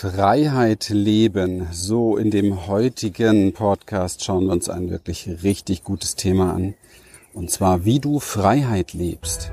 Freiheit 0.00 0.90
leben. 0.90 1.66
So 1.72 2.16
in 2.16 2.30
dem 2.30 2.68
heutigen 2.68 3.52
Podcast 3.52 4.22
schauen 4.22 4.46
wir 4.46 4.52
uns 4.52 4.68
ein 4.68 4.90
wirklich 4.90 5.28
richtig 5.42 5.82
gutes 5.82 6.14
Thema 6.14 6.54
an. 6.54 6.74
Und 7.34 7.50
zwar, 7.50 7.84
wie 7.84 7.98
du 7.98 8.20
Freiheit 8.20 8.92
lebst. 8.92 9.50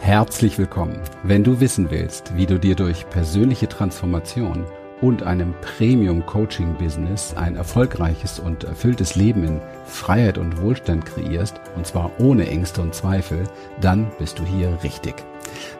Herzlich 0.00 0.58
willkommen. 0.58 1.00
Wenn 1.22 1.44
du 1.44 1.60
wissen 1.60 1.90
willst, 1.90 2.36
wie 2.36 2.44
du 2.44 2.58
dir 2.58 2.74
durch 2.74 3.08
persönliche 3.08 3.68
Transformation 3.68 4.66
und 5.00 5.22
einem 5.22 5.54
Premium-Coaching-Business 5.62 7.32
ein 7.34 7.56
erfolgreiches 7.56 8.38
und 8.38 8.64
erfülltes 8.64 9.14
Leben 9.16 9.44
in 9.44 9.60
Freiheit 9.86 10.36
und 10.36 10.60
Wohlstand 10.60 11.06
kreierst, 11.06 11.58
und 11.74 11.86
zwar 11.86 12.10
ohne 12.20 12.48
Ängste 12.48 12.82
und 12.82 12.94
Zweifel, 12.94 13.44
dann 13.80 14.12
bist 14.18 14.38
du 14.38 14.44
hier 14.44 14.78
richtig. 14.84 15.14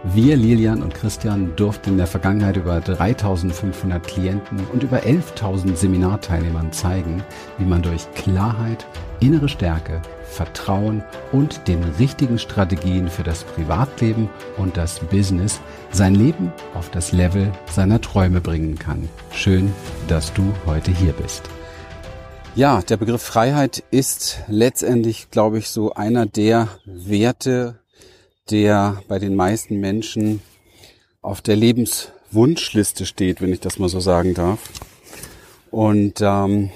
Wir, 0.04 0.36
Lilian 0.36 0.82
und 0.82 0.94
Christian, 0.94 1.54
durften 1.56 1.90
in 1.90 1.96
der 1.98 2.06
Vergangenheit 2.06 2.56
über 2.56 2.80
3500 2.80 4.06
Klienten 4.06 4.60
und 4.72 4.82
über 4.82 4.98
11.000 5.00 5.76
Seminarteilnehmern 5.76 6.72
zeigen, 6.72 7.22
wie 7.58 7.64
man 7.64 7.82
durch 7.82 8.10
Klarheit, 8.14 8.86
innere 9.20 9.48
Stärke, 9.48 10.02
Vertrauen 10.24 11.04
und 11.30 11.68
den 11.68 11.82
richtigen 11.98 12.38
Strategien 12.38 13.08
für 13.08 13.22
das 13.22 13.44
Privatleben 13.44 14.28
und 14.56 14.76
das 14.76 15.00
Business 15.00 15.60
sein 15.90 16.14
Leben 16.14 16.52
auf 16.74 16.90
das 16.90 17.12
Level 17.12 17.52
seiner 17.70 18.00
Träume 18.00 18.40
bringen 18.40 18.78
kann. 18.78 19.08
Schön, 19.30 19.72
dass 20.08 20.32
du 20.32 20.52
heute 20.66 20.90
hier 20.90 21.12
bist. 21.12 21.48
Ja, 22.54 22.82
der 22.82 22.98
Begriff 22.98 23.22
Freiheit 23.22 23.82
ist 23.90 24.40
letztendlich, 24.46 25.30
glaube 25.30 25.56
ich, 25.56 25.70
so 25.70 25.94
einer 25.94 26.26
der 26.26 26.68
Werte, 26.84 27.76
der 28.50 29.02
bei 29.08 29.18
den 29.18 29.36
meisten 29.36 29.78
Menschen 29.78 30.42
auf 31.20 31.40
der 31.40 31.56
Lebenswunschliste 31.56 33.06
steht, 33.06 33.40
wenn 33.40 33.52
ich 33.52 33.60
das 33.60 33.78
mal 33.78 33.88
so 33.88 34.00
sagen 34.00 34.34
darf. 34.34 34.60
Und 35.70 36.20
ähm, 36.20 36.70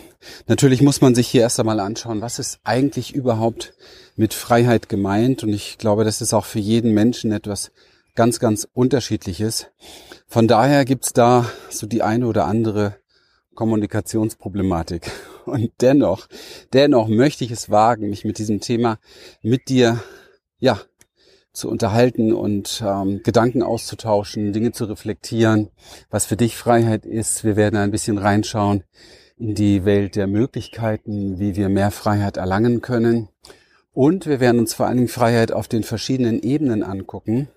natürlich 0.46 0.80
muss 0.80 1.00
man 1.00 1.14
sich 1.14 1.28
hier 1.28 1.42
erst 1.42 1.60
einmal 1.60 1.80
anschauen, 1.80 2.22
was 2.22 2.38
ist 2.38 2.60
eigentlich 2.64 3.14
überhaupt 3.14 3.74
mit 4.16 4.32
Freiheit 4.32 4.88
gemeint. 4.88 5.42
Und 5.42 5.52
ich 5.52 5.78
glaube, 5.78 6.04
das 6.04 6.20
ist 6.20 6.32
auch 6.32 6.44
für 6.44 6.58
jeden 6.58 6.92
Menschen 6.92 7.32
etwas 7.32 7.72
ganz, 8.14 8.40
ganz 8.40 8.66
unterschiedliches. 8.72 9.66
Von 10.26 10.48
daher 10.48 10.84
gibt's 10.84 11.12
da 11.12 11.50
so 11.68 11.86
die 11.86 12.02
eine 12.02 12.26
oder 12.26 12.46
andere 12.46 12.96
Kommunikationsproblematik. 13.54 15.10
Und 15.44 15.70
dennoch, 15.80 16.26
dennoch 16.72 17.08
möchte 17.08 17.44
ich 17.44 17.50
es 17.50 17.70
wagen, 17.70 18.08
mich 18.10 18.24
mit 18.24 18.38
diesem 18.38 18.60
Thema 18.60 18.98
mit 19.42 19.68
dir, 19.68 20.02
ja, 20.58 20.80
zu 21.56 21.70
unterhalten 21.70 22.32
und 22.32 22.82
ähm, 22.86 23.22
Gedanken 23.24 23.62
auszutauschen, 23.62 24.52
Dinge 24.52 24.72
zu 24.72 24.84
reflektieren, 24.84 25.70
was 26.10 26.26
für 26.26 26.36
dich 26.36 26.56
Freiheit 26.56 27.06
ist. 27.06 27.44
Wir 27.44 27.56
werden 27.56 27.76
ein 27.76 27.90
bisschen 27.90 28.18
reinschauen 28.18 28.84
in 29.38 29.54
die 29.54 29.84
Welt 29.84 30.16
der 30.16 30.26
Möglichkeiten, 30.26 31.38
wie 31.38 31.56
wir 31.56 31.68
mehr 31.68 31.90
Freiheit 31.90 32.36
erlangen 32.36 32.82
können. 32.82 33.28
Und 33.92 34.26
wir 34.26 34.40
werden 34.40 34.58
uns 34.58 34.74
vor 34.74 34.86
allen 34.86 34.98
Dingen 34.98 35.08
Freiheit 35.08 35.52
auf 35.52 35.68
den 35.68 35.82
verschiedenen 35.82 36.42
Ebenen 36.42 36.82
angucken. 36.82 37.48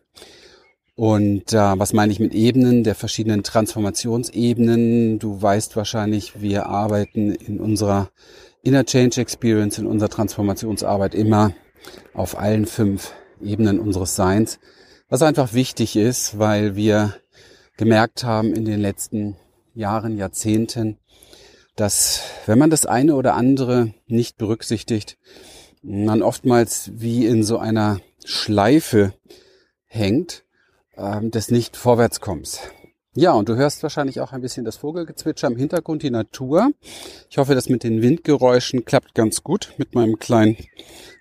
Und 0.95 1.53
äh, 1.53 1.57
was 1.57 1.93
meine 1.93 2.11
ich 2.11 2.19
mit 2.19 2.33
Ebenen, 2.33 2.83
der 2.83 2.95
verschiedenen 2.95 3.43
Transformationsebenen? 3.43 5.19
Du 5.19 5.41
weißt 5.41 5.75
wahrscheinlich, 5.75 6.41
wir 6.41 6.65
arbeiten 6.65 7.33
in 7.33 7.59
unserer 7.59 8.09
Inner 8.63 8.85
Change 8.85 9.21
Experience, 9.21 9.77
in 9.77 9.87
unserer 9.87 10.09
Transformationsarbeit 10.09 11.15
immer 11.15 11.53
auf 12.13 12.37
allen 12.37 12.65
fünf 12.65 13.13
Ebenen 13.41 13.79
unseres 13.79 14.15
Seins, 14.15 14.59
was 15.09 15.21
einfach 15.21 15.53
wichtig 15.53 15.95
ist, 15.95 16.39
weil 16.39 16.75
wir 16.75 17.15
gemerkt 17.77 18.23
haben 18.23 18.53
in 18.53 18.65
den 18.65 18.79
letzten 18.79 19.35
Jahren, 19.73 20.17
Jahrzehnten, 20.17 20.97
dass 21.75 22.21
wenn 22.45 22.59
man 22.59 22.69
das 22.69 22.85
eine 22.85 23.15
oder 23.15 23.35
andere 23.35 23.93
nicht 24.07 24.37
berücksichtigt, 24.37 25.17
man 25.81 26.21
oftmals 26.21 26.91
wie 26.93 27.25
in 27.25 27.43
so 27.43 27.57
einer 27.57 28.01
Schleife 28.25 29.13
hängt, 29.85 30.43
ähm, 30.97 31.31
des 31.31 31.51
nicht 31.51 31.77
vorwärts 31.77 32.19
kommst. 32.19 32.71
Ja, 33.15 33.33
und 33.33 33.49
du 33.49 33.55
hörst 33.55 33.81
wahrscheinlich 33.81 34.19
auch 34.19 34.33
ein 34.33 34.41
bisschen 34.41 34.65
das 34.65 34.77
Vogelgezwitscher 34.77 35.47
im 35.47 35.57
Hintergrund, 35.57 36.03
die 36.03 36.11
Natur. 36.11 36.71
Ich 37.29 37.37
hoffe, 37.37 37.55
das 37.55 37.67
mit 37.67 37.83
den 37.83 38.01
Windgeräuschen 38.01 38.85
klappt 38.85 39.15
ganz 39.15 39.43
gut 39.43 39.73
mit 39.77 39.95
meinem 39.95 40.19
kleinen 40.19 40.57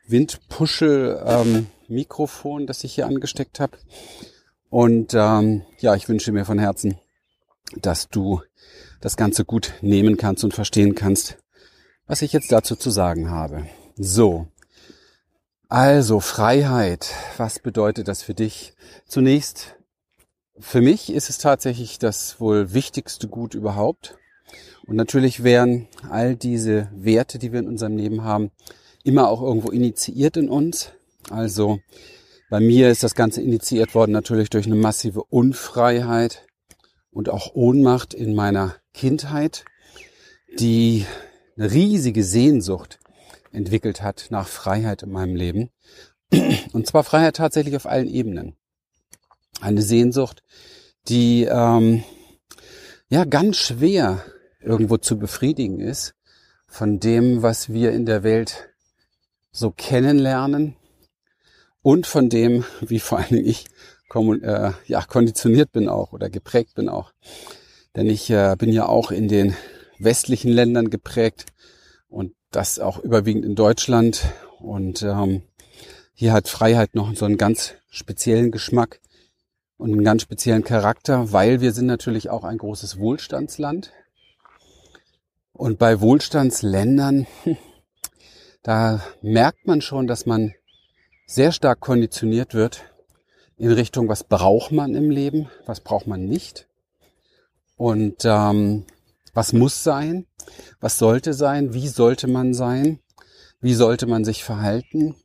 Windpuschel 0.07 1.23
ähm, 1.25 1.67
Mikrofon, 1.89 2.67
das 2.67 2.85
ich 2.85 2.95
hier 2.95 3.07
angesteckt 3.07 3.61
habe. 3.61 3.79
Und 4.71 5.15
ähm, 5.15 5.63
ja, 5.79 5.95
ich 5.95 6.09
wünsche 6.09 6.33
mir 6.33 6.45
von 6.45 6.59
Herzen, 6.59 6.99
dass 7.77 8.09
du 8.09 8.43
das 9.01 9.17
Ganze 9.17 9.45
gut 9.45 9.75
nehmen 9.81 10.17
kannst 10.17 10.45
und 10.45 10.55
verstehen 10.55 10.95
kannst, 10.95 11.39
was 12.07 12.23
ich 12.23 12.33
jetzt 12.33 12.53
dazu 12.53 12.77
zu 12.77 12.91
sagen 12.91 13.31
habe. 13.31 13.67
So. 13.97 14.49
Also 15.69 16.21
Freiheit. 16.21 17.11
Was 17.37 17.59
bedeutet 17.59 18.09
das 18.09 18.23
für 18.23 18.35
dich? 18.35 18.73
Zunächst, 19.07 19.77
für 20.59 20.81
mich 20.81 21.13
ist 21.13 21.29
es 21.29 21.39
tatsächlich 21.39 21.99
das 21.99 22.41
wohl 22.41 22.73
wichtigste 22.73 23.29
Gut 23.29 23.55
überhaupt. 23.55 24.17
Und 24.87 24.97
natürlich 24.97 25.45
wären 25.45 25.87
all 26.09 26.35
diese 26.35 26.89
Werte, 26.95 27.39
die 27.39 27.53
wir 27.53 27.61
in 27.61 27.69
unserem 27.69 27.97
Leben 27.97 28.25
haben, 28.25 28.51
immer 29.05 29.29
auch 29.29 29.43
irgendwo 29.43 29.71
initiiert 29.71 30.39
in 30.39 30.49
uns. 30.49 30.93
Also 31.31 31.81
bei 32.51 32.61
mir 32.61 32.91
ist 32.91 33.03
das 33.03 33.15
Ganze 33.15 33.43
initiiert 33.43 33.95
worden 33.95 34.13
natürlich 34.13 34.51
durch 34.51 34.67
eine 34.67 34.75
massive 34.75 35.23
Unfreiheit 35.25 36.47
und 37.11 37.29
auch 37.29 37.55
Ohnmacht 37.55 38.15
in 38.15 38.35
meiner 38.35 38.77
Kindheit, 38.95 39.65
die 40.59 41.05
eine 41.57 41.71
riesige 41.71 42.25
Sehnsucht 42.25 42.99
entwickelt 43.53 44.03
hat 44.03 44.29
nach 44.31 44.47
Freiheit 44.47 45.03
in 45.03 45.11
meinem 45.11 45.35
Leben. 45.35 45.71
Und 46.73 46.87
zwar 46.87 47.05
Freiheit 47.05 47.37
tatsächlich 47.37 47.77
auf 47.77 47.87
allen 47.87 48.09
Ebenen. 48.09 48.57
Eine 49.61 49.83
Sehnsucht, 49.83 50.43
die 51.09 51.45
ähm, 51.45 52.05
ja 53.09 53.25
ganz 53.25 53.57
schwer 53.57 54.25
irgendwo 54.61 54.99
zu 54.99 55.19
befriedigen 55.19 55.81
ist 55.81 56.15
von 56.67 57.01
dem, 57.01 57.43
was 57.43 57.73
wir 57.73 57.93
in 57.93 58.07
der 58.07 58.23
Welt 58.23 58.69
so 59.51 59.71
kennenlernen, 59.71 60.77
und 61.89 62.07
von 62.07 62.29
dem, 62.29 62.67
wie 62.83 63.01
vor 63.01 63.17
allen 63.17 63.29
Dingen 63.31 63.47
ich 63.47 63.65
äh, 64.15 64.73
ja, 64.89 65.03
konditioniert 65.09 65.73
bin 65.73 65.89
auch 65.89 66.13
oder 66.13 66.29
geprägt 66.29 66.75
bin 66.75 66.91
auch. 66.91 67.15
Denn 67.97 68.09
ich 68.09 68.29
äh, 68.29 68.57
bin 68.59 68.71
ja 68.75 68.85
auch 68.85 69.11
in 69.11 69.27
den 69.27 69.57
westlichen 69.99 70.53
Ländern 70.53 70.91
geprägt 70.91 71.47
und 72.11 72.35
das 72.51 72.79
auch 72.79 72.99
überwiegend 72.99 73.47
in 73.47 73.55
Deutschland. 73.55 74.21
Und 74.61 75.01
ähm, 75.01 75.41
hier 76.13 76.35
hat 76.35 76.49
Freiheit 76.49 76.95
noch 76.95 77.17
so 77.17 77.25
einen 77.25 77.39
ganz 77.39 77.73
speziellen 77.89 78.51
Geschmack 78.51 79.01
und 79.79 79.91
einen 79.91 80.05
ganz 80.05 80.21
speziellen 80.21 80.65
Charakter, 80.65 81.33
weil 81.33 81.63
wir 81.63 81.73
sind 81.73 81.87
natürlich 81.87 82.29
auch 82.29 82.45
ein 82.45 82.59
großes 82.59 82.99
Wohlstandsland. 82.99 83.93
Und 85.55 85.79
bei 85.79 86.03
Wohlstandsländern, 86.03 87.27
da 88.63 89.03
merkt 89.23 89.67
man 89.67 89.81
schon, 89.81 90.07
dass 90.07 90.27
man 90.27 90.53
sehr 91.31 91.53
stark 91.53 91.81
konditioniert 91.81 92.55
wird 92.55 92.85
in 93.59 93.71
Richtung, 93.71 94.09
was 94.09 94.25
braucht 94.25 94.73
man 94.73 94.95
im 94.95 95.11
Leben, 95.11 95.51
was 95.67 95.81
braucht 95.81 96.07
man 96.07 96.25
nicht 96.25 96.67
und 97.77 98.25
ähm, 98.25 98.87
was 99.35 99.53
muss 99.53 99.85
sein, 99.85 100.27
was 100.81 100.97
sollte 100.97 101.35
sein, 101.35 101.75
wie 101.75 101.87
sollte 101.87 102.29
man 102.29 102.55
sein, 102.55 103.01
wie 103.61 103.75
sollte 103.75 104.07
man 104.07 104.25
sich 104.25 104.43
verhalten. 104.43 105.17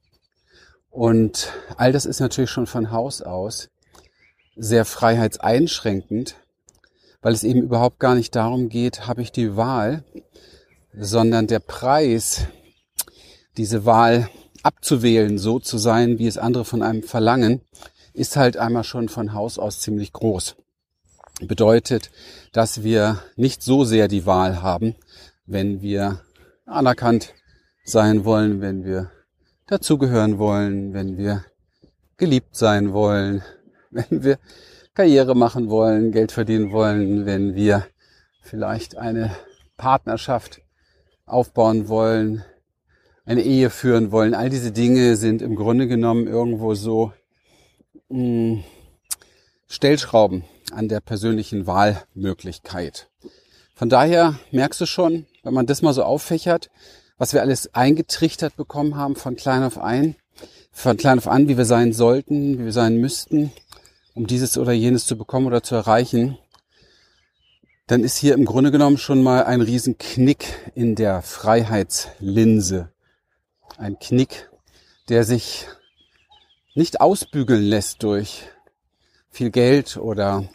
Und 0.90 1.53
all 1.78 1.94
das 1.94 2.06
ist 2.06 2.20
natürlich 2.20 2.52
schon 2.52 2.68
von 2.68 2.91
Haus 2.91 3.22
aus 3.22 3.70
sehr 4.58 4.84
freiheitseinschränkend, 4.84 6.35
weil 7.22 7.34
es 7.34 7.46
eben 7.46 7.62
überhaupt 7.62 8.00
gar 8.00 8.16
nicht 8.16 8.35
darum 8.35 8.67
geht, 8.67 9.08
habe 9.08 9.22
ich 9.22 9.32
die 9.32 9.56
Wahl, 9.56 10.03
sondern 10.94 11.47
der 11.47 11.59
Preis, 11.59 12.46
diese 13.56 13.85
Wahl 13.85 14.28
abzuwählen, 14.63 15.37
so 15.37 15.59
zu 15.59 15.77
sein, 15.77 16.17
wie 16.17 16.27
es 16.27 16.37
andere 16.37 16.65
von 16.65 16.81
einem 16.81 17.03
verlangen, 17.03 17.61
ist 18.13 18.35
halt 18.35 18.57
einmal 18.57 18.83
schon 18.83 19.09
von 19.09 19.33
Haus 19.33 19.59
aus 19.59 19.79
ziemlich 19.79 20.13
groß. 20.13 20.55
Bedeutet, 21.41 22.11
dass 22.51 22.83
wir 22.83 23.19
nicht 23.35 23.61
so 23.63 23.83
sehr 23.83 24.07
die 24.07 24.25
Wahl 24.25 24.61
haben, 24.61 24.95
wenn 25.45 25.81
wir 25.81 26.21
anerkannt 26.65 27.33
sein 27.83 28.23
wollen, 28.23 28.61
wenn 28.61 28.85
wir 28.85 29.11
dazugehören 29.67 30.37
wollen, 30.37 30.93
wenn 30.93 31.17
wir 31.17 31.43
geliebt 32.17 32.55
sein 32.55 32.93
wollen, 32.93 33.43
wenn 33.91 34.23
wir 34.23 34.39
Karriere 34.93 35.35
machen 35.35 35.69
wollen, 35.69 36.11
Geld 36.11 36.31
verdienen 36.31 36.71
wollen, 36.71 37.25
wenn 37.25 37.55
wir 37.55 37.87
vielleicht 38.41 38.95
eine 38.95 39.35
Partnerschaft 39.75 40.61
aufbauen 41.25 41.87
wollen, 41.87 42.43
eine 43.25 43.41
Ehe 43.41 43.70
führen 43.70 44.11
wollen. 44.11 44.34
All 44.34 44.49
diese 44.49 44.72
Dinge 44.72 45.16
sind 45.16 45.41
im 45.41 45.55
Grunde 45.55 45.87
genommen 45.87 46.28
irgendwo 46.28 46.75
so 46.75 47.14
mh, 48.09 48.17
hm, 48.17 48.64
Stellschrauben 49.67 50.43
an 50.72 50.87
der 50.87 50.99
persönlichen 50.99 51.66
Wahlmöglichkeit. 51.66 53.09
Von 53.75 53.90
daher 53.90 54.40
merkst 54.52 54.81
du 54.81 54.85
schon, 54.85 55.25
wenn 55.43 55.53
man 55.53 55.66
das 55.66 55.81
mal 55.81 55.93
so 55.93 56.03
auffächert, 56.03 56.70
was 57.17 57.34
wir 57.34 57.41
alles 57.41 57.73
eingetrichtert 57.73 58.55
bekommen 58.55 58.96
haben 58.96 59.16
von 59.16 59.35
klein 59.35 59.64
auf 59.64 59.78
ein, 59.78 60.16
von 60.72 60.97
klein 60.97 61.17
auf 61.17 61.28
an, 61.28 61.47
wie 61.47 61.58
wir 61.58 61.66
sein 61.66 61.93
sollten, 61.93 62.59
wie 62.59 62.66
wir 62.66 62.72
sein 62.72 62.97
müssten, 62.97 63.52
um 64.14 64.28
dieses 64.28 64.58
oder 64.58 64.73
jenes 64.73 65.05
zu 65.05 65.17
bekommen 65.17 65.47
oder 65.47 65.64
zu 65.64 65.75
erreichen, 65.75 66.37
dann 67.87 68.03
ist 68.03 68.17
hier 68.17 68.35
im 68.35 68.46
Grunde 68.46 68.72
genommen 68.72 68.97
schon 68.97 69.23
mal 69.23 69.43
ein 69.43 69.61
Riesenknick 69.61 70.46
in 70.75 70.96
der 70.96 71.22
Freiheitslinse. 71.22 72.92
Ein 73.78 73.97
Knick, 73.99 74.49
der 75.09 75.23
sich 75.23 75.66
nicht 76.75 77.02
ausbügeln 77.02 77.64
lässt 77.64 78.03
durch 78.03 78.43
viel 79.29 79.49
Geld 79.49 79.97
oder 79.97 80.47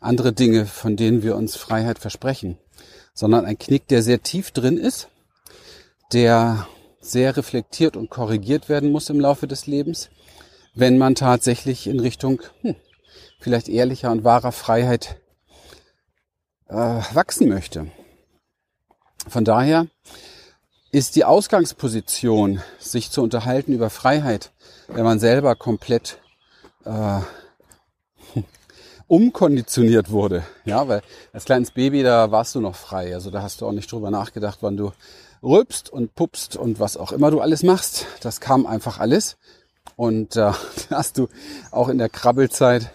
andere 0.00 0.32
Dinge, 0.32 0.66
von 0.66 0.96
denen 0.96 1.22
wir 1.22 1.36
uns 1.36 1.56
Freiheit 1.56 1.98
versprechen, 1.98 2.58
sondern 3.12 3.44
ein 3.44 3.58
Knick, 3.58 3.88
der 3.88 4.02
sehr 4.02 4.22
tief 4.22 4.50
drin 4.52 4.78
ist, 4.78 5.08
der 6.12 6.66
sehr 7.00 7.36
reflektiert 7.36 7.96
und 7.96 8.08
korrigiert 8.08 8.68
werden 8.68 8.90
muss 8.90 9.10
im 9.10 9.20
Laufe 9.20 9.46
des 9.46 9.66
Lebens, 9.66 10.08
wenn 10.74 10.96
man 10.96 11.14
tatsächlich 11.14 11.86
in 11.86 12.00
Richtung 12.00 12.42
hm, 12.62 12.76
vielleicht 13.38 13.68
ehrlicher 13.68 14.10
und 14.10 14.24
wahrer 14.24 14.52
Freiheit 14.52 15.20
äh, 16.68 16.74
wachsen 16.74 17.48
möchte. 17.48 17.90
Von 19.28 19.44
daher 19.44 19.88
ist 20.94 21.16
die 21.16 21.24
Ausgangsposition, 21.24 22.62
sich 22.78 23.10
zu 23.10 23.20
unterhalten 23.20 23.72
über 23.72 23.90
Freiheit, 23.90 24.52
wenn 24.86 25.02
man 25.02 25.18
selber 25.18 25.56
komplett 25.56 26.18
äh, 26.84 27.18
umkonditioniert 29.08 30.12
wurde. 30.12 30.44
Ja, 30.64 30.86
weil 30.86 31.02
als 31.32 31.46
kleines 31.46 31.72
Baby, 31.72 32.04
da 32.04 32.30
warst 32.30 32.54
du 32.54 32.60
noch 32.60 32.76
frei. 32.76 33.12
Also 33.12 33.32
da 33.32 33.42
hast 33.42 33.60
du 33.60 33.66
auch 33.66 33.72
nicht 33.72 33.90
drüber 33.90 34.12
nachgedacht, 34.12 34.58
wann 34.60 34.76
du 34.76 34.92
rülpst 35.42 35.90
und 35.90 36.14
pupst 36.14 36.54
und 36.54 36.78
was 36.78 36.96
auch 36.96 37.10
immer 37.10 37.32
du 37.32 37.40
alles 37.40 37.64
machst. 37.64 38.06
Das 38.20 38.38
kam 38.40 38.64
einfach 38.64 39.00
alles. 39.00 39.36
Und 39.96 40.36
äh, 40.36 40.52
hast 40.90 41.18
du 41.18 41.26
auch 41.72 41.88
in 41.88 41.98
der 41.98 42.08
Krabbelzeit, 42.08 42.92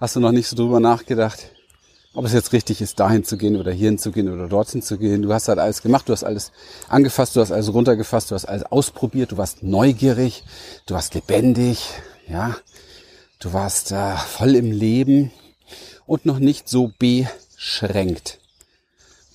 hast 0.00 0.16
du 0.16 0.20
noch 0.20 0.32
nicht 0.32 0.48
so 0.48 0.56
drüber 0.56 0.80
nachgedacht, 0.80 1.50
ob 2.14 2.24
es 2.24 2.32
jetzt 2.32 2.52
richtig 2.52 2.80
ist, 2.80 3.00
dahin 3.00 3.24
zu 3.24 3.36
gehen 3.36 3.56
oder 3.56 3.72
hierhin 3.72 3.98
zu 3.98 4.12
gehen 4.12 4.32
oder 4.32 4.46
dorthin 4.48 4.82
zu 4.82 4.98
gehen. 4.98 5.22
Du 5.22 5.32
hast 5.32 5.48
halt 5.48 5.58
alles 5.58 5.82
gemacht, 5.82 6.08
du 6.08 6.12
hast 6.12 6.22
alles 6.22 6.52
angefasst, 6.88 7.34
du 7.34 7.40
hast 7.40 7.50
alles 7.50 7.74
runtergefasst, 7.74 8.30
du 8.30 8.36
hast 8.36 8.44
alles 8.44 8.62
ausprobiert, 8.64 9.32
du 9.32 9.36
warst 9.36 9.64
neugierig, 9.64 10.44
du 10.86 10.94
warst 10.94 11.14
lebendig, 11.14 11.88
ja, 12.28 12.56
du 13.40 13.52
warst 13.52 13.90
äh, 13.90 14.16
voll 14.16 14.54
im 14.54 14.70
Leben 14.70 15.32
und 16.06 16.24
noch 16.24 16.38
nicht 16.38 16.68
so 16.68 16.92
beschränkt. 16.98 18.38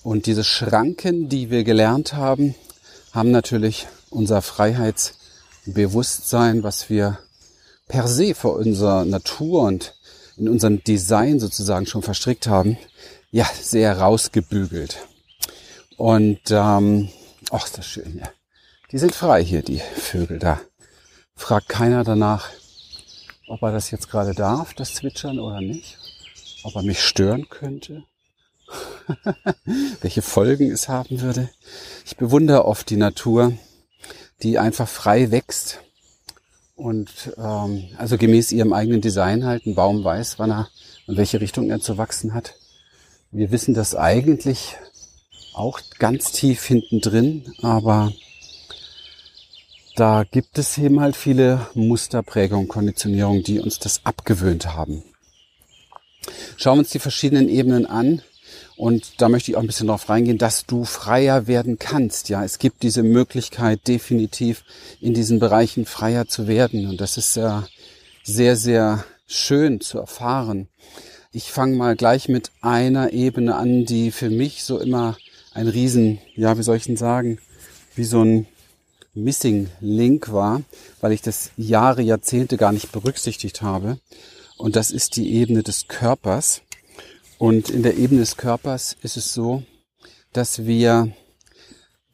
Und 0.02 0.24
diese 0.24 0.44
Schranken, 0.44 1.28
die 1.28 1.50
wir 1.50 1.64
gelernt 1.64 2.14
haben, 2.14 2.54
haben 3.12 3.30
natürlich 3.30 3.88
unser 4.08 4.40
Freiheitsbewusstsein, 4.40 6.62
was 6.62 6.88
wir 6.88 7.18
per 7.88 8.08
se 8.08 8.34
vor 8.34 8.54
unserer 8.54 9.04
Natur 9.04 9.64
und 9.64 9.96
in 10.40 10.48
unserem 10.48 10.82
Design 10.82 11.38
sozusagen 11.38 11.86
schon 11.86 12.02
verstrickt 12.02 12.46
haben, 12.46 12.78
ja, 13.30 13.48
sehr 13.60 13.98
rausgebügelt. 13.98 14.96
Und 15.96 16.40
ähm, 16.50 17.10
ach, 17.50 17.66
ist 17.66 17.76
das 17.76 17.86
schön, 17.86 18.18
ja. 18.18 18.28
Die 18.90 18.98
sind 18.98 19.14
frei 19.14 19.44
hier, 19.44 19.62
die 19.62 19.78
Vögel 19.78 20.38
da. 20.38 20.60
Fragt 21.36 21.68
keiner 21.68 22.04
danach, 22.04 22.48
ob 23.48 23.62
er 23.62 23.72
das 23.72 23.90
jetzt 23.90 24.10
gerade 24.10 24.34
darf, 24.34 24.74
das 24.74 24.94
Zwitschern 24.94 25.38
oder 25.38 25.60
nicht. 25.60 25.98
Ob 26.64 26.74
er 26.74 26.82
mich 26.82 27.02
stören 27.02 27.48
könnte. 27.48 28.04
Welche 30.00 30.22
Folgen 30.22 30.70
es 30.70 30.88
haben 30.88 31.20
würde. 31.20 31.50
Ich 32.06 32.16
bewundere 32.16 32.64
oft 32.64 32.88
die 32.90 32.96
Natur, 32.96 33.52
die 34.42 34.58
einfach 34.58 34.88
frei 34.88 35.30
wächst 35.30 35.80
und 36.80 37.32
ähm, 37.36 37.84
also 37.96 38.16
gemäß 38.16 38.52
ihrem 38.52 38.72
eigenen 38.72 39.00
Design 39.00 39.44
halt 39.44 39.66
ein 39.66 39.74
Baum 39.74 40.02
weiß, 40.02 40.38
wann 40.38 40.50
er, 40.50 40.68
in 41.06 41.16
welche 41.16 41.40
Richtung 41.40 41.70
er 41.70 41.80
zu 41.80 41.98
wachsen 41.98 42.34
hat. 42.34 42.54
Wir 43.30 43.52
wissen 43.52 43.74
das 43.74 43.94
eigentlich 43.94 44.76
auch 45.54 45.80
ganz 45.98 46.32
tief 46.32 46.64
hinten 46.64 47.00
drin, 47.00 47.52
aber 47.62 48.12
da 49.94 50.24
gibt 50.24 50.58
es 50.58 50.78
eben 50.78 51.00
halt 51.00 51.16
viele 51.16 51.66
Musterprägungen, 51.74 52.68
Konditionierungen, 52.68 53.42
die 53.42 53.60
uns 53.60 53.78
das 53.78 54.04
abgewöhnt 54.04 54.74
haben. 54.74 55.02
Schauen 56.56 56.76
wir 56.76 56.80
uns 56.80 56.90
die 56.90 56.98
verschiedenen 56.98 57.48
Ebenen 57.48 57.86
an. 57.86 58.22
Und 58.80 59.20
da 59.20 59.28
möchte 59.28 59.50
ich 59.50 59.58
auch 59.58 59.60
ein 59.60 59.66
bisschen 59.66 59.88
drauf 59.88 60.08
reingehen, 60.08 60.38
dass 60.38 60.64
du 60.64 60.86
freier 60.86 61.46
werden 61.46 61.78
kannst. 61.78 62.30
Ja, 62.30 62.42
es 62.42 62.58
gibt 62.58 62.82
diese 62.82 63.02
Möglichkeit 63.02 63.86
definitiv 63.86 64.64
in 65.02 65.12
diesen 65.12 65.38
Bereichen 65.38 65.84
freier 65.84 66.28
zu 66.28 66.48
werden. 66.48 66.88
Und 66.88 66.98
das 66.98 67.18
ist 67.18 67.36
ja 67.36 67.66
sehr, 68.22 68.56
sehr 68.56 69.04
schön 69.26 69.82
zu 69.82 69.98
erfahren. 69.98 70.68
Ich 71.30 71.52
fange 71.52 71.76
mal 71.76 71.94
gleich 71.94 72.30
mit 72.30 72.52
einer 72.62 73.12
Ebene 73.12 73.54
an, 73.54 73.84
die 73.84 74.10
für 74.10 74.30
mich 74.30 74.64
so 74.64 74.78
immer 74.78 75.18
ein 75.52 75.68
Riesen, 75.68 76.18
ja, 76.34 76.56
wie 76.56 76.62
soll 76.62 76.78
ich 76.78 76.84
denn 76.84 76.96
sagen, 76.96 77.38
wie 77.96 78.04
so 78.04 78.24
ein 78.24 78.46
Missing 79.12 79.68
Link 79.82 80.32
war, 80.32 80.62
weil 81.02 81.12
ich 81.12 81.20
das 81.20 81.50
Jahre, 81.58 82.00
Jahrzehnte 82.00 82.56
gar 82.56 82.72
nicht 82.72 82.92
berücksichtigt 82.92 83.60
habe. 83.60 83.98
Und 84.56 84.74
das 84.74 84.90
ist 84.90 85.16
die 85.16 85.34
Ebene 85.34 85.62
des 85.62 85.86
Körpers. 85.86 86.62
Und 87.40 87.70
in 87.70 87.82
der 87.82 87.96
Ebene 87.96 88.20
des 88.20 88.36
Körpers 88.36 88.94
ist 89.00 89.16
es 89.16 89.32
so, 89.32 89.62
dass 90.34 90.66
wir, 90.66 91.10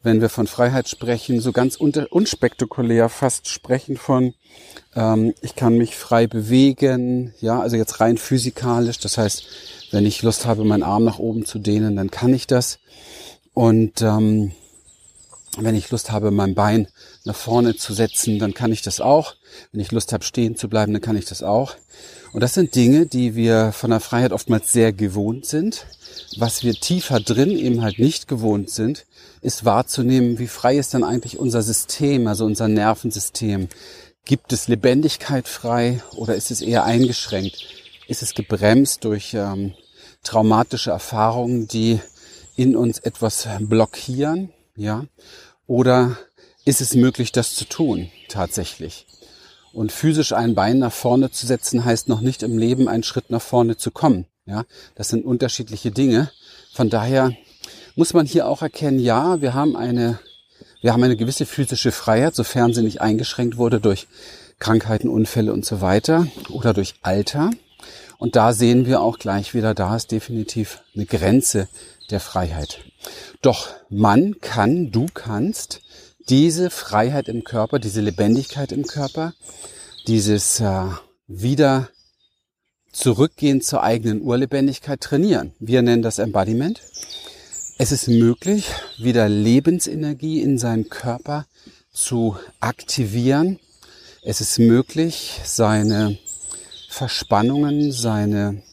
wenn 0.01 0.21
wir 0.21 0.29
von 0.29 0.47
Freiheit 0.47 0.87
sprechen, 0.87 1.41
so 1.41 1.51
ganz 1.51 1.75
unspektakulär 1.75 3.09
fast 3.09 3.49
sprechen 3.49 3.97
von, 3.97 4.35
ähm, 4.95 5.33
ich 5.41 5.57
kann 5.57 5.77
mich 5.77 5.97
frei 5.97 6.27
bewegen, 6.27 7.33
ja, 7.41 7.59
also 7.59 7.75
jetzt 7.75 7.99
rein 7.99 8.17
physikalisch. 8.17 8.99
Das 8.99 9.17
heißt, 9.17 9.45
wenn 9.91 10.05
ich 10.05 10.21
Lust 10.21 10.45
habe, 10.45 10.63
meinen 10.63 10.81
Arm 10.81 11.03
nach 11.03 11.19
oben 11.19 11.43
zu 11.43 11.59
dehnen, 11.59 11.97
dann 11.97 12.09
kann 12.09 12.33
ich 12.33 12.47
das. 12.47 12.79
Und 13.53 14.01
ähm, 14.01 14.53
wenn 15.57 15.75
ich 15.75 15.91
Lust 15.91 16.09
habe, 16.09 16.31
mein 16.31 16.55
Bein 16.55 16.87
nach 17.27 17.35
vorne 17.35 17.75
zu 17.75 17.93
setzen, 17.93 18.39
dann 18.39 18.53
kann 18.53 18.71
ich 18.71 18.81
das 18.81 18.99
auch. 18.99 19.35
Wenn 19.71 19.81
ich 19.81 19.91
Lust 19.91 20.13
habe, 20.13 20.23
stehen 20.23 20.55
zu 20.55 20.67
bleiben, 20.67 20.93
dann 20.93 21.01
kann 21.01 21.17
ich 21.17 21.25
das 21.25 21.43
auch. 21.43 21.75
Und 22.33 22.41
das 22.41 22.53
sind 22.53 22.75
Dinge, 22.75 23.05
die 23.05 23.35
wir 23.35 23.71
von 23.71 23.91
der 23.91 23.99
Freiheit 23.99 24.31
oftmals 24.31 24.71
sehr 24.71 24.93
gewohnt 24.93 25.45
sind. 25.45 25.85
Was 26.37 26.63
wir 26.63 26.73
tiefer 26.73 27.19
drin 27.19 27.51
eben 27.51 27.81
halt 27.81 27.99
nicht 27.99 28.27
gewohnt 28.27 28.69
sind, 28.69 29.05
ist 29.41 29.65
wahrzunehmen, 29.65 30.39
wie 30.39 30.47
frei 30.47 30.77
ist 30.77 30.93
dann 30.93 31.03
eigentlich 31.03 31.37
unser 31.37 31.61
System, 31.61 32.27
also 32.27 32.45
unser 32.45 32.67
Nervensystem. 32.67 33.69
Gibt 34.25 34.51
es 34.51 34.67
Lebendigkeit 34.67 35.47
frei 35.47 36.01
oder 36.15 36.35
ist 36.35 36.51
es 36.51 36.61
eher 36.61 36.83
eingeschränkt? 36.83 37.65
Ist 38.07 38.23
es 38.23 38.33
gebremst 38.33 39.03
durch 39.03 39.33
ähm, 39.33 39.73
traumatische 40.23 40.91
Erfahrungen, 40.91 41.67
die 41.67 41.99
in 42.55 42.75
uns 42.75 42.99
etwas 42.99 43.47
blockieren? 43.59 44.51
Ja? 44.75 45.05
Oder 45.65 46.17
ist 46.67 46.81
es 46.81 46.95
möglich, 46.95 47.31
das 47.31 47.55
zu 47.55 47.65
tun 47.65 48.11
tatsächlich? 48.27 49.05
Und 49.71 49.91
physisch 49.91 50.33
ein 50.33 50.53
Bein 50.53 50.79
nach 50.79 50.91
vorne 50.91 51.31
zu 51.31 51.47
setzen, 51.47 51.85
heißt 51.85 52.09
noch 52.09 52.19
nicht 52.19 52.43
im 52.43 52.57
Leben 52.57 52.89
einen 52.89 53.03
Schritt 53.03 53.29
nach 53.29 53.41
vorne 53.41 53.77
zu 53.77 53.89
kommen. 53.89 54.25
Ja, 54.45 54.65
das 54.95 55.09
sind 55.09 55.25
unterschiedliche 55.25 55.91
Dinge. 55.91 56.29
Von 56.73 56.89
daher 56.89 57.33
muss 57.95 58.13
man 58.13 58.25
hier 58.25 58.47
auch 58.47 58.61
erkennen, 58.61 58.99
ja, 58.99 59.41
wir 59.41 59.53
haben 59.53 59.77
eine, 59.77 60.19
wir 60.81 60.91
haben 60.91 61.03
eine 61.03 61.15
gewisse 61.15 61.45
physische 61.45 61.91
Freiheit, 61.91 62.35
sofern 62.35 62.73
sie 62.73 62.83
nicht 62.83 63.01
eingeschränkt 63.01 63.57
wurde 63.57 63.79
durch 63.79 64.07
Krankheiten, 64.59 65.07
Unfälle 65.07 65.53
und 65.53 65.65
so 65.65 65.79
weiter 65.79 66.27
oder 66.49 66.73
durch 66.73 66.95
Alter. 67.01 67.51
Und 68.17 68.35
da 68.35 68.51
sehen 68.51 68.85
wir 68.85 69.01
auch 69.01 69.19
gleich 69.19 69.53
wieder, 69.53 69.73
da 69.73 69.95
ist 69.95 70.11
definitiv 70.11 70.81
eine 70.95 71.05
Grenze 71.05 71.69
der 72.09 72.19
Freiheit. 72.19 72.79
Doch 73.41 73.69
man 73.89 74.39
kann, 74.41 74.91
du 74.91 75.05
kannst 75.13 75.81
diese 76.29 76.69
Freiheit 76.69 77.27
im 77.27 77.43
Körper, 77.43 77.79
diese 77.79 78.01
Lebendigkeit 78.01 78.71
im 78.71 78.85
Körper, 78.85 79.33
dieses 80.07 80.59
äh, 80.59 80.85
wieder 81.27 81.89
zurückgehen 82.91 83.61
zur 83.61 83.83
eigenen 83.83 84.21
Urlebendigkeit 84.21 85.01
trainieren. 85.01 85.53
Wir 85.59 85.81
nennen 85.81 86.01
das 86.01 86.19
Embodiment. 86.19 86.81
Es 87.77 87.91
ist 87.91 88.07
möglich, 88.07 88.69
wieder 88.97 89.27
Lebensenergie 89.29 90.41
in 90.41 90.57
seinem 90.57 90.89
Körper 90.89 91.45
zu 91.93 92.35
aktivieren. 92.59 93.59
Es 94.23 94.41
ist 94.41 94.57
möglich, 94.57 95.39
seine 95.43 96.17
Verspannungen, 96.89 97.91
seine 97.91 98.63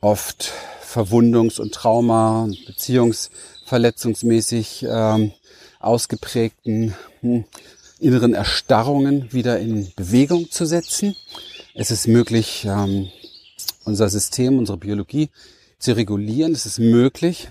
oft 0.00 0.50
verwundungs- 0.82 1.60
und 1.60 1.72
Trauma- 1.72 2.48
beziehungsverletzungsmäßig 2.66 4.84
ähm, 4.88 5.30
ausgeprägten 5.78 6.94
hm, 7.20 7.44
inneren 7.98 8.34
Erstarrungen 8.34 9.32
wieder 9.32 9.58
in 9.58 9.92
Bewegung 9.96 10.50
zu 10.50 10.66
setzen. 10.66 11.16
Es 11.74 11.90
ist 11.90 12.08
möglich, 12.08 12.66
ähm, 12.68 13.08
unser 13.84 14.08
System, 14.08 14.58
unsere 14.58 14.78
Biologie 14.78 15.30
zu 15.78 15.96
regulieren. 15.96 16.52
Es 16.52 16.66
ist 16.66 16.78
möglich, 16.78 17.50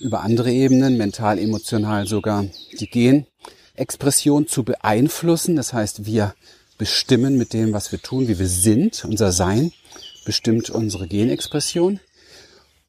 über 0.00 0.20
andere 0.20 0.52
Ebenen, 0.52 0.96
mental, 0.96 1.38
emotional 1.38 2.06
sogar, 2.06 2.44
die 2.78 2.88
Genexpression 2.88 4.46
zu 4.46 4.62
beeinflussen. 4.62 5.56
Das 5.56 5.72
heißt, 5.72 6.06
wir 6.06 6.34
bestimmen 6.78 7.38
mit 7.38 7.52
dem, 7.52 7.72
was 7.72 7.92
wir 7.92 8.00
tun, 8.00 8.28
wie 8.28 8.38
wir 8.38 8.48
sind, 8.48 9.04
unser 9.04 9.32
Sein 9.32 9.72
bestimmt 10.24 10.70
unsere 10.70 11.06
Genexpression. 11.06 12.00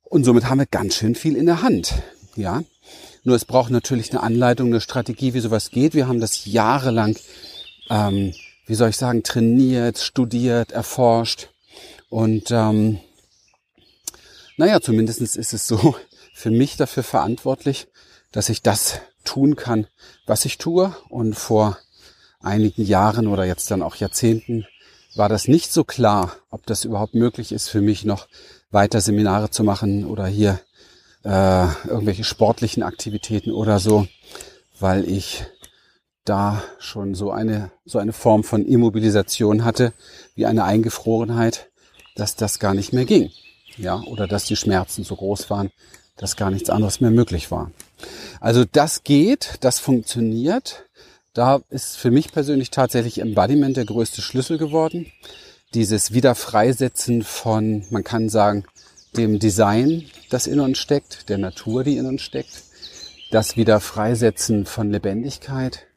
Und 0.04 0.24
somit 0.24 0.46
haben 0.46 0.60
wir 0.60 0.66
ganz 0.66 0.96
schön 0.96 1.16
viel 1.16 1.36
in 1.36 1.46
der 1.46 1.62
Hand. 1.62 1.94
Ja. 2.36 2.64
Nur 3.28 3.36
es 3.36 3.44
braucht 3.44 3.72
natürlich 3.72 4.12
eine 4.12 4.24
Anleitung, 4.24 4.68
eine 4.70 4.80
Strategie, 4.80 5.34
wie 5.34 5.42
sowas 5.42 5.70
geht. 5.70 5.94
Wir 5.94 6.08
haben 6.08 6.22
das 6.22 6.46
jahrelang, 6.46 7.18
ähm, 7.90 8.34
wie 8.68 8.74
soll 8.74 8.88
ich 8.88 8.96
sagen, 8.96 9.22
trainiert, 9.22 9.98
studiert, 9.98 10.72
erforscht. 10.72 11.50
Und 12.08 12.52
ähm, 12.52 13.00
naja, 14.56 14.80
zumindestens 14.80 15.36
ist 15.36 15.52
es 15.52 15.68
so 15.68 15.98
für 16.34 16.52
mich 16.52 16.78
dafür 16.78 17.04
verantwortlich, 17.04 17.90
dass 18.32 18.48
ich 18.48 18.62
das 18.62 19.02
tun 19.26 19.58
kann, 19.58 19.88
was 20.26 20.46
ich 20.46 20.58
tue. 20.58 20.96
Und 21.10 21.34
vor 21.34 21.78
einigen 22.40 22.86
Jahren 22.86 23.28
oder 23.28 23.44
jetzt 23.44 23.70
dann 23.72 23.82
auch 23.82 23.98
Jahrzehnten 23.98 24.66
war 25.18 25.28
das 25.28 25.50
nicht 25.50 25.74
so 25.74 25.84
klar, 25.84 26.38
ob 26.50 26.66
das 26.66 26.86
überhaupt 26.86 27.14
möglich 27.14 27.52
ist 27.52 27.68
für 27.68 27.82
mich 27.82 28.06
noch 28.06 28.30
weiter 28.72 29.02
Seminare 29.02 29.50
zu 29.50 29.66
machen 29.66 30.06
oder 30.06 30.28
hier 30.28 30.62
äh, 31.28 31.68
irgendwelche 31.88 32.24
sportlichen 32.24 32.84
Aktivitäten 32.84 33.52
oder 33.52 33.80
so, 33.80 34.08
weil 34.80 35.10
ich 35.10 35.44
da 36.24 36.64
schon 36.80 37.16
so 37.16 37.32
eine 37.32 37.72
so 37.86 38.00
eine 38.00 38.14
Form 38.14 38.46
von 38.46 38.66
Immobilisation 38.66 39.66
hatte, 39.66 39.92
wie 40.36 40.46
eine 40.46 40.64
Eingefrorenheit, 40.64 41.70
dass 42.16 42.38
das 42.38 42.60
gar 42.60 42.74
nicht 42.74 42.94
mehr 42.94 43.04
ging, 43.04 43.30
ja, 43.76 44.02
oder 44.04 44.26
dass 44.26 44.46
die 44.46 44.56
Schmerzen 44.56 45.04
so 45.04 45.18
groß 45.18 45.50
waren, 45.50 45.70
dass 46.16 46.38
gar 46.38 46.50
nichts 46.50 46.70
anderes 46.70 47.02
mehr 47.02 47.12
möglich 47.12 47.52
war. 47.52 47.72
Also 48.40 48.64
das 48.64 49.04
geht, 49.04 49.56
das 49.60 49.80
funktioniert. 49.80 50.86
Da 51.34 51.60
ist 51.70 51.98
für 51.98 52.10
mich 52.10 52.32
persönlich 52.32 52.72
tatsächlich 52.72 53.20
Embodiment 53.20 53.76
der 53.76 53.86
größte 53.86 54.22
Schlüssel 54.22 54.58
geworden. 54.58 55.12
Dieses 55.74 56.14
Wiederfreisetzen 56.14 57.22
von, 57.24 57.86
man 57.90 58.06
kann 58.06 58.30
sagen, 58.30 58.64
dem 59.18 59.40
Design, 59.40 60.06
das 60.30 60.48
in 60.48 60.60
uns 60.60 60.78
steckt, 60.78 61.30
der 61.30 61.38
Natur, 61.38 61.84
die 61.84 61.98
in 61.98 62.06
uns 62.06 62.22
steckt. 62.22 62.64
Das 63.32 63.58
Wiederfreisetzen 63.58 64.66
von 64.66 64.90
Lebendigkeit. 64.90 65.88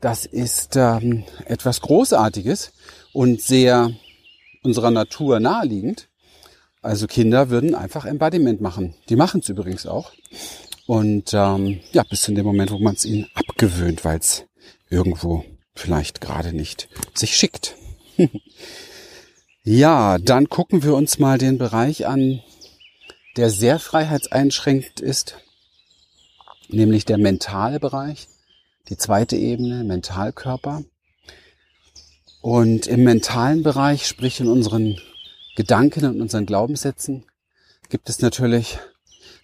Das 0.00 0.26
ist 0.26 0.76
ähm, 0.76 1.24
etwas 1.46 1.80
Großartiges 1.80 2.72
und 3.12 3.40
sehr 3.40 3.92
unserer 4.62 4.90
Natur 4.90 5.40
naheliegend. 5.40 6.08
Also 6.82 7.06
Kinder 7.06 7.50
würden 7.50 7.74
einfach 7.74 8.04
Embodiment 8.04 8.60
machen. 8.60 8.94
Die 9.08 9.16
machen 9.16 9.40
es 9.40 9.48
übrigens 9.48 9.86
auch. 9.86 10.12
Und 10.86 11.32
ähm, 11.34 11.80
ja, 11.92 12.02
bis 12.02 12.22
zu 12.22 12.32
dem 12.32 12.44
Moment, 12.44 12.70
wo 12.70 12.78
man 12.78 12.94
es 12.94 13.04
ihnen 13.04 13.28
abgewöhnt, 13.34 14.04
weil 14.04 14.18
es 14.18 14.44
irgendwo 14.88 15.44
vielleicht 15.74 16.20
gerade 16.20 16.52
nicht 16.52 16.88
sich 17.14 17.36
schickt. 17.36 17.76
ja, 19.62 20.18
dann 20.18 20.48
gucken 20.48 20.82
wir 20.82 20.94
uns 20.94 21.18
mal 21.18 21.38
den 21.38 21.58
Bereich 21.58 22.06
an, 22.06 22.40
der 23.36 23.50
sehr 23.50 23.78
freiheitseinschränkend 23.78 25.00
ist, 25.00 25.36
nämlich 26.68 27.04
der 27.04 27.18
mentale 27.18 27.78
Bereich, 27.78 28.28
die 28.88 28.96
zweite 28.96 29.36
Ebene, 29.36 29.84
Mentalkörper. 29.84 30.82
Und 32.40 32.86
im 32.86 33.04
mentalen 33.04 33.62
Bereich, 33.62 34.06
sprich 34.06 34.40
in 34.40 34.48
unseren 34.48 34.98
Gedanken 35.56 36.06
und 36.06 36.22
unseren 36.22 36.46
Glaubenssätzen 36.46 37.26
gibt 37.90 38.08
es 38.08 38.20
natürlich 38.20 38.78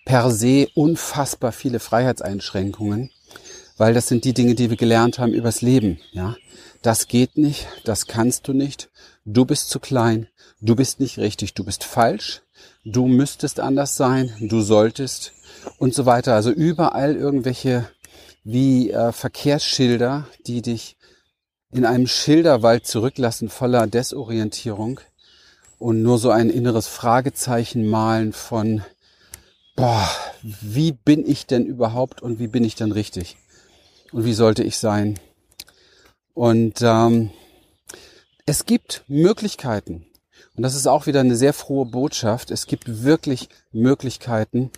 per 0.07 0.31
se 0.31 0.69
unfassbar 0.75 1.53
viele 1.53 1.79
Freiheitseinschränkungen, 1.79 3.11
weil 3.77 3.93
das 3.93 4.09
sind 4.09 4.25
die 4.25 4.33
Dinge, 4.33 4.55
die 4.55 4.71
wir 4.71 4.77
gelernt 4.79 5.19
haben 5.19 5.35
übers 5.35 5.61
Leben, 5.61 6.01
ja. 6.13 6.37
Das 6.81 7.09
geht 7.09 7.37
nicht, 7.37 7.67
das 7.85 8.07
kannst 8.07 8.47
du 8.49 8.53
nicht, 8.53 8.89
du 9.27 9.45
bist 9.45 9.69
zu 9.69 9.81
klein, 9.81 10.29
du 10.61 10.75
bist 10.77 11.01
nicht 11.01 11.19
richtig, 11.19 11.53
du 11.53 11.65
bist 11.65 11.85
falsch, 11.85 12.43
du 12.85 13.07
müsstest 13.07 13.61
anders 13.61 13.97
sein, 13.97 14.33
du 14.41 14.63
solltest 14.63 15.33
und 15.79 15.93
so 15.93 16.07
weiter. 16.07 16.35
Also 16.35 16.51
überall 16.51 17.17
irgendwelche 17.17 17.91
wie 18.45 18.91
äh, 18.93 19.13
Verkehrsschilder, 19.13 20.29
die 20.47 20.63
dich 20.63 20.97
in 21.73 21.85
einem 21.85 22.07
Schilderwald 22.07 22.87
zurücklassen 22.87 23.49
voller 23.49 23.89
Desorientierung 23.89 25.01
und 25.79 26.03
nur 26.03 26.19
so 26.19 26.31
ein 26.31 26.49
inneres 26.49 26.87
Fragezeichen 26.87 27.87
malen 27.87 28.33
von, 28.33 28.83
boah, 29.75 30.09
wie 30.43 30.93
bin 30.93 31.29
ich 31.29 31.47
denn 31.47 31.67
überhaupt 31.67 32.23
und 32.23 32.39
wie 32.39 32.47
bin 32.47 32.63
ich 32.63 32.77
denn 32.77 32.93
richtig? 32.93 33.37
Und 34.13 34.25
wie 34.25 34.33
sollte 34.33 34.63
ich 34.63 34.79
sein? 34.79 35.19
Und 36.33 36.81
ähm, 36.83 37.31
es 38.47 38.65
gibt 38.65 39.05
Möglichkeiten. 39.09 40.07
Und 40.57 40.63
das 40.63 40.75
ist 40.75 40.87
auch 40.87 41.07
wieder 41.07 41.21
eine 41.21 41.37
sehr 41.37 41.53
frohe 41.53 41.85
Botschaft. 41.85 42.51
Es 42.51 42.67
gibt 42.67 43.03
wirklich 43.03 43.49
Möglichkeiten, 43.73 44.71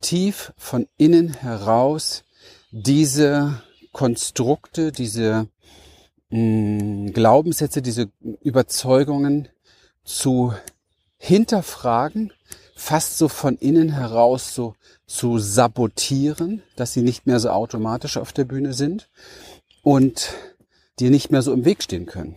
tief 0.00 0.52
von 0.56 0.88
innen 0.98 1.32
heraus 1.32 2.24
diese 2.70 3.62
Konstrukte, 3.92 4.92
diese 4.92 5.48
mh, 6.30 6.38
mm, 6.38 7.12
Glaubenssätze, 7.12 7.80
diese 7.80 8.10
Überzeugungen 8.42 9.48
zu 10.04 10.52
hinterfragen, 11.16 12.32
fast 12.74 13.16
so 13.16 13.28
von 13.28 13.56
innen 13.56 13.90
heraus 13.92 14.54
so 14.54 14.74
zu 15.06 15.38
sabotieren, 15.38 16.62
dass 16.74 16.92
sie 16.92 17.02
nicht 17.02 17.26
mehr 17.26 17.40
so 17.40 17.50
automatisch 17.50 18.16
auf 18.16 18.32
der 18.32 18.44
Bühne 18.44 18.74
sind 18.74 19.08
und 19.82 20.34
dir 20.98 21.10
nicht 21.10 21.30
mehr 21.30 21.42
so 21.42 21.52
im 21.52 21.64
Weg 21.64 21.82
stehen 21.82 22.06
können. 22.06 22.36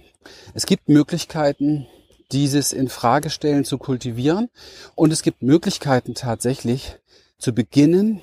Es 0.53 0.65
gibt 0.65 0.89
Möglichkeiten, 0.89 1.87
dieses 2.31 2.73
in 2.73 2.89
Frage 2.89 3.29
stellen 3.29 3.65
zu 3.65 3.77
kultivieren 3.77 4.49
und 4.95 5.11
es 5.11 5.23
gibt 5.23 5.41
Möglichkeiten 5.41 6.13
tatsächlich 6.13 6.97
zu 7.37 7.53
beginnen, 7.53 8.21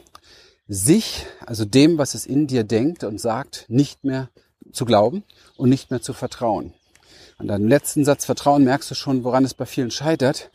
sich, 0.69 1.26
also 1.45 1.65
dem, 1.65 1.99
was 1.99 2.15
es 2.15 2.26
in 2.26 2.47
dir 2.47 2.65
denkt 2.65 3.05
und 3.05 3.21
sagt, 3.21 3.67
nicht 3.69 4.05
mehr 4.05 4.31
zu 4.73 4.85
glauben 4.85 5.25
und 5.57 5.69
nicht 5.69 5.91
mehr 5.91 6.03
zu 6.03 6.12
vertrauen. 6.12 6.73
An 7.38 7.49
deinem 7.49 7.69
letzten 7.69 8.05
Satz 8.05 8.25
Vertrauen 8.25 8.65
merkst 8.65 8.91
du 8.91 8.95
schon, 8.95 9.23
woran 9.23 9.45
es 9.45 9.55
bei 9.55 9.67
vielen 9.67 9.91
scheitert. 9.91 10.50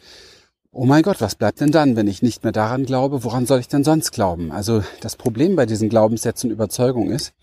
Oh 0.72 0.86
mein 0.86 1.04
Gott, 1.04 1.22
was 1.22 1.36
bleibt 1.36 1.60
denn 1.60 1.72
dann, 1.72 1.96
wenn 1.96 2.08
ich 2.08 2.22
nicht 2.22 2.44
mehr 2.44 2.54
daran 2.54 2.86
glaube? 2.86 3.24
Woran 3.24 3.46
soll 3.46 3.60
ich 3.60 3.68
denn 3.68 3.84
sonst 3.84 4.12
glauben? 4.12 4.52
Also 4.52 4.84
das 5.02 5.16
Problem 5.16 5.56
bei 5.56 5.66
diesen 5.66 5.90
Glaubenssätzen 5.90 6.50
und 6.50 6.54
Überzeugungen 6.54 7.12
ist, 7.12 7.34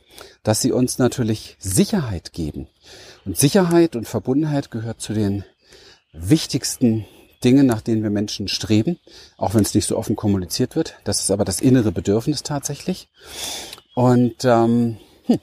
dass 0.43 0.61
sie 0.61 0.73
uns 0.73 0.99
natürlich 0.99 1.57
Sicherheit 1.61 2.33
geben. 2.33 2.69
Und 3.29 3.37
Sicherheit 3.37 3.95
und 3.95 4.09
Verbundenheit 4.09 4.71
gehört 4.71 5.03
zu 5.03 5.13
den 5.13 5.45
wichtigsten 6.15 7.05
Dingen, 7.45 7.67
nach 7.67 7.83
denen 7.83 8.03
wir 8.03 8.09
Menschen 8.09 8.49
streben, 8.49 8.99
auch 9.37 9.53
wenn 9.53 9.61
es 9.61 9.75
nicht 9.75 9.85
so 9.85 9.99
offen 9.99 10.17
kommuniziert 10.17 10.75
wird. 10.75 10.95
Das 11.05 11.21
ist 11.21 11.31
aber 11.31 11.45
das 11.45 11.61
innere 11.61 11.93
Bedürfnis 11.93 12.43
tatsächlich. 12.43 13.11
Und 13.95 14.47
ähm, 14.47 14.97
hm. 15.27 15.41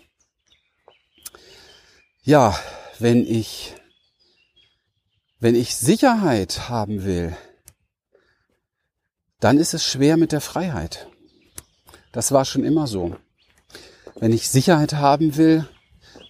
ja, 2.23 2.59
wenn 2.97 3.23
ich 3.23 3.75
wenn 5.39 5.53
ich 5.53 5.75
Sicherheit 5.75 6.67
haben 6.67 7.05
will, 7.05 7.37
dann 9.39 9.59
ist 9.59 9.75
es 9.75 9.85
schwer 9.85 10.17
mit 10.17 10.31
der 10.31 10.41
Freiheit. 10.41 11.07
Das 12.11 12.31
war 12.31 12.45
schon 12.45 12.63
immer 12.63 12.87
so. 12.87 13.15
Wenn 14.15 14.33
ich 14.33 14.49
Sicherheit 14.49 14.93
haben 14.93 15.37
will, 15.37 15.67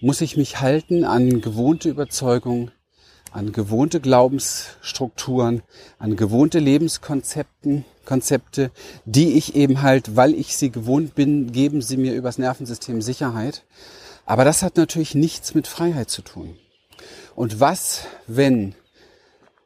muss 0.00 0.20
ich 0.20 0.36
mich 0.36 0.60
halten 0.60 1.04
an 1.04 1.40
gewohnte 1.40 1.88
Überzeugungen, 1.88 2.70
an 3.32 3.52
gewohnte 3.52 4.00
Glaubensstrukturen, 4.00 5.62
an 5.98 6.16
gewohnte 6.16 6.58
Lebenskonzepten, 6.58 7.84
Konzepte, 8.04 8.70
die 9.04 9.32
ich 9.34 9.56
eben 9.56 9.82
halt, 9.82 10.16
weil 10.16 10.34
ich 10.34 10.56
sie 10.56 10.70
gewohnt 10.70 11.14
bin, 11.14 11.52
geben 11.52 11.82
sie 11.82 11.96
mir 11.96 12.14
übers 12.14 12.38
Nervensystem 12.38 13.02
Sicherheit. 13.02 13.64
Aber 14.24 14.44
das 14.44 14.62
hat 14.62 14.76
natürlich 14.76 15.14
nichts 15.14 15.54
mit 15.54 15.66
Freiheit 15.66 16.08
zu 16.08 16.22
tun. 16.22 16.56
Und 17.34 17.60
was, 17.60 18.06
wenn 18.26 18.74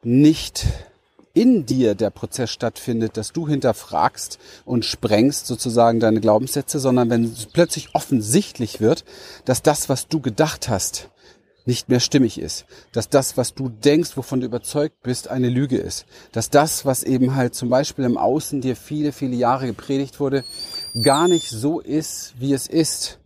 nicht 0.03 0.65
in 1.33 1.65
dir 1.65 1.95
der 1.95 2.09
Prozess 2.09 2.49
stattfindet, 2.49 3.17
dass 3.17 3.31
du 3.31 3.47
hinterfragst 3.47 4.39
und 4.65 4.85
sprengst 4.85 5.47
sozusagen 5.47 5.99
deine 5.99 6.21
Glaubenssätze, 6.21 6.79
sondern 6.79 7.09
wenn 7.09 7.33
plötzlich 7.53 7.89
offensichtlich 7.93 8.81
wird, 8.81 9.05
dass 9.45 9.61
das, 9.61 9.89
was 9.89 10.07
du 10.07 10.19
gedacht 10.19 10.69
hast, 10.69 11.09
nicht 11.65 11.89
mehr 11.89 11.99
stimmig 11.99 12.39
ist, 12.39 12.65
dass 12.91 13.09
das, 13.09 13.37
was 13.37 13.53
du 13.53 13.69
denkst, 13.69 14.17
wovon 14.17 14.39
du 14.39 14.47
überzeugt 14.47 15.03
bist, 15.03 15.29
eine 15.29 15.49
Lüge 15.49 15.77
ist, 15.77 16.05
dass 16.31 16.49
das, 16.49 16.85
was 16.85 17.03
eben 17.03 17.35
halt 17.35 17.53
zum 17.53 17.69
Beispiel 17.69 18.05
im 18.05 18.17
Außen 18.17 18.61
dir 18.61 18.75
viele, 18.75 19.11
viele 19.11 19.35
Jahre 19.35 19.67
gepredigt 19.67 20.19
wurde, 20.19 20.43
gar 21.01 21.27
nicht 21.27 21.49
so 21.49 21.79
ist, 21.79 22.33
wie 22.39 22.53
es 22.53 22.67
ist. 22.67 23.19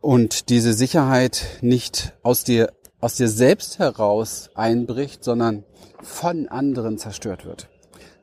Und 0.00 0.48
diese 0.48 0.72
Sicherheit 0.72 1.42
nicht 1.60 2.12
aus 2.22 2.44
dir 2.44 2.72
aus 3.02 3.16
dir 3.16 3.28
selbst 3.28 3.80
heraus 3.80 4.48
einbricht, 4.54 5.24
sondern 5.24 5.64
von 6.00 6.48
anderen 6.48 6.98
zerstört 6.98 7.44
wird. 7.44 7.68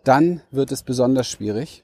Dann 0.06 0.42
wird 0.52 0.72
es 0.72 0.84
besonders 0.84 1.28
schwierig, 1.28 1.84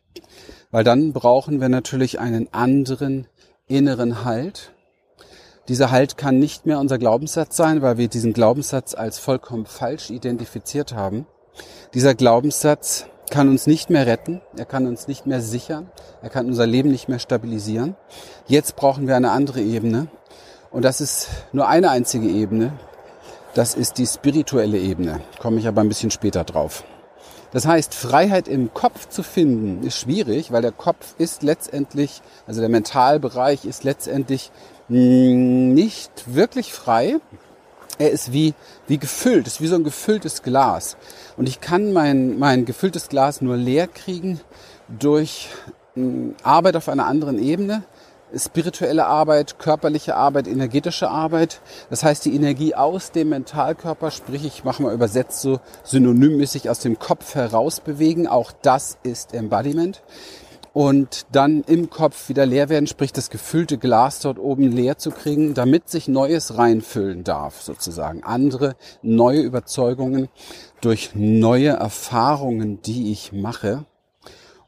weil 0.72 0.86
dann 0.86 1.12
brauchen 1.12 1.60
wir 1.60 1.68
natürlich 1.68 2.20
einen 2.20 2.52
anderen 2.54 3.28
inneren 3.68 4.24
Halt. 4.24 4.72
Dieser 5.68 5.92
Halt 5.92 6.16
kann 6.16 6.40
nicht 6.40 6.66
mehr 6.66 6.80
unser 6.80 6.98
Glaubenssatz 6.98 7.58
sein, 7.58 7.82
weil 7.82 7.98
wir 7.98 8.08
diesen 8.08 8.32
Glaubenssatz 8.32 8.96
als 8.96 9.20
vollkommen 9.20 9.66
falsch 9.66 10.10
identifiziert 10.10 10.94
haben. 10.94 11.28
Dieser 11.94 12.16
Glaubenssatz 12.16 13.08
kann 13.30 13.50
uns 13.50 13.68
nicht 13.68 13.90
mehr 13.90 14.08
retten, 14.08 14.42
er 14.56 14.66
kann 14.66 14.88
uns 14.88 15.10
nicht 15.10 15.25
mehr 15.25 15.42
sichern, 15.42 15.92
er 16.22 16.30
kann 16.30 16.48
unser 16.48 16.66
Leben 16.66 16.92
nicht 16.92 17.10
mehr 17.10 17.20
stabilisieren. 17.20 17.96
Jetzt 18.48 18.78
brauchen 18.78 19.08
wir 19.08 19.18
eine 19.18 19.32
andere 19.32 19.62
Ebene 19.62 20.08
und 20.75 20.82
das 20.84 21.00
ist 21.00 21.29
nur 21.53 21.70
eine 21.70 21.89
einzige 21.89 22.27
Ebene, 22.27 22.74
das 23.53 23.75
ist 23.75 23.98
die 23.98 24.05
spirituelle 24.05 24.77
Ebene, 24.77 25.22
komme 25.39 25.58
ich 25.58 25.70
aber 25.70 25.79
ein 25.79 25.88
bisschen 25.88 26.12
später 26.12 26.44
drauf. 26.44 26.84
Das 27.53 27.65
heißt, 27.65 27.94
Freiheit 27.94 28.50
im 28.50 28.74
Kopf 28.74 29.08
zu 29.08 29.24
finden 29.24 29.88
ist 29.88 29.98
schwierig, 29.98 30.51
weil 30.51 30.62
der 30.62 30.74
Kopf 30.74 31.15
ist 31.17 31.44
letztendlich, 31.44 32.22
also 32.46 32.60
der 32.60 32.67
Mentalbereich 32.67 33.63
ist 33.63 33.86
letztendlich 33.86 34.51
nicht 34.89 36.12
wirklich 36.25 36.74
frei. 36.74 37.20
Er 37.98 38.12
ist 38.12 38.34
wie, 38.34 38.53
wie 38.86 38.98
gefüllt, 38.98 39.48
ist 39.48 39.62
wie 39.62 39.67
so 39.67 39.75
ein 39.75 39.86
gefülltes 39.86 40.44
Glas. 40.44 40.98
Und 41.38 41.48
ich 41.48 41.62
kann 41.62 41.94
mein, 41.94 42.38
mein 42.38 42.65
gefülltes 42.65 43.08
Glas 43.08 43.39
nur 43.39 43.55
leer 43.55 43.88
kriegen 43.88 44.41
durch 44.89 45.48
Arbeit 46.44 46.75
auf 46.75 46.89
einer 46.89 47.05
anderen 47.05 47.41
Ebene, 47.41 47.84
spirituelle 48.38 49.06
Arbeit, 49.06 49.60
körperliche 49.60 50.15
Arbeit, 50.15 50.48
energetische 50.48 51.10
Arbeit. 51.10 51.62
Das 51.89 52.04
heißt, 52.04 52.25
die 52.25 52.36
Energie 52.36 52.75
aus 52.75 53.12
dem 53.12 53.30
Mentalkörper, 53.30 54.12
sprich, 54.12 54.46
ich 54.46 54.63
mache 54.63 54.84
mal 54.84 54.94
übersetzt 54.94 55.42
so 55.42 55.60
synonymmäßig 55.84 56.70
aus 56.70 56.80
dem 56.80 57.00
Kopf 57.00 57.36
heraus 57.36 57.80
bewegen. 57.80 58.27
Auch 58.27 58.51
das 58.51 58.98
ist 59.04 59.34
Embodiment. 59.34 60.04
Und 60.74 61.25
dann 61.32 61.63
im 61.68 61.89
Kopf 61.89 62.27
wieder 62.27 62.46
leer 62.46 62.68
werden, 62.68 62.88
sprich 62.88 63.13
das 63.13 63.30
gefüllte 63.30 63.77
Glas 63.77 64.20
dort 64.20 64.38
oben 64.38 64.74
leer 64.74 64.98
zu 64.98 65.12
kriegen, 65.12 65.54
damit 65.54 65.89
sich 65.89 66.10
Neues 66.10 66.58
reinfüllen 66.58 67.24
darf, 67.24 67.62
sozusagen. 67.62 68.25
Andere 68.25 68.75
neue 69.01 69.39
Überzeugungen 69.39 70.27
durch 70.82 71.12
neue 71.13 71.70
Erfahrungen, 71.70 72.82
die 72.82 73.13
ich 73.13 73.32
mache. 73.32 73.86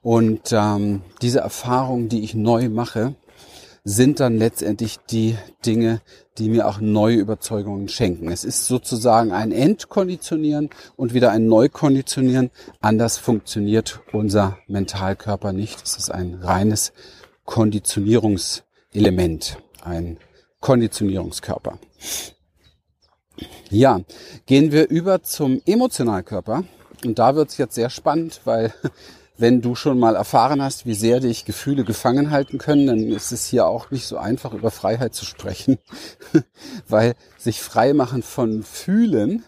Und 0.01 0.53
ähm, 0.53 1.01
diese 1.21 1.39
Erfahrungen, 1.39 2.07
die 2.07 2.23
ich 2.23 2.33
neu 2.33 2.69
mache, 2.69 3.15
sind 3.87 4.19
dann 4.19 4.37
letztendlich 4.37 4.97
die 5.09 5.37
Dinge, 5.65 6.01
die 6.37 6.49
mir 6.49 6.67
auch 6.67 6.81
neue 6.81 7.15
Überzeugungen 7.15 7.87
schenken. 7.87 8.29
Es 8.29 8.43
ist 8.43 8.65
sozusagen 8.65 9.31
ein 9.31 9.53
Entkonditionieren 9.53 10.71
und 10.97 11.13
wieder 11.13 11.31
ein 11.31 11.47
Neukonditionieren. 11.47 12.51
Anders 12.81 13.17
funktioniert 13.17 14.01
unser 14.11 14.57
Mentalkörper 14.67 15.53
nicht. 15.53 15.81
Es 15.85 15.95
ist 15.95 16.11
ein 16.11 16.33
reines 16.33 16.91
Konditionierungselement, 17.45 19.57
ein 19.81 20.17
Konditionierungskörper. 20.59 21.79
Ja, 23.69 24.01
gehen 24.45 24.73
wir 24.73 24.89
über 24.89 25.23
zum 25.23 25.61
Emotionalkörper. 25.65 26.65
Und 27.05 27.19
da 27.19 27.37
wird 27.37 27.51
es 27.51 27.57
jetzt 27.57 27.75
sehr 27.75 27.89
spannend, 27.89 28.41
weil 28.43 28.73
wenn 29.37 29.61
du 29.61 29.75
schon 29.75 29.99
mal 29.99 30.15
erfahren 30.15 30.61
hast, 30.61 30.85
wie 30.85 30.95
sehr 30.95 31.19
dich 31.19 31.45
Gefühle 31.45 31.83
gefangen 31.83 32.31
halten 32.31 32.57
können, 32.57 32.87
dann 32.87 32.99
ist 32.99 33.31
es 33.31 33.45
hier 33.45 33.67
auch 33.67 33.91
nicht 33.91 34.07
so 34.07 34.17
einfach, 34.17 34.53
über 34.53 34.71
Freiheit 34.71 35.13
zu 35.13 35.25
sprechen, 35.25 35.77
weil 36.87 37.15
sich 37.37 37.61
frei 37.61 37.93
machen 37.93 38.23
von 38.23 38.63
Fühlen 38.63 39.43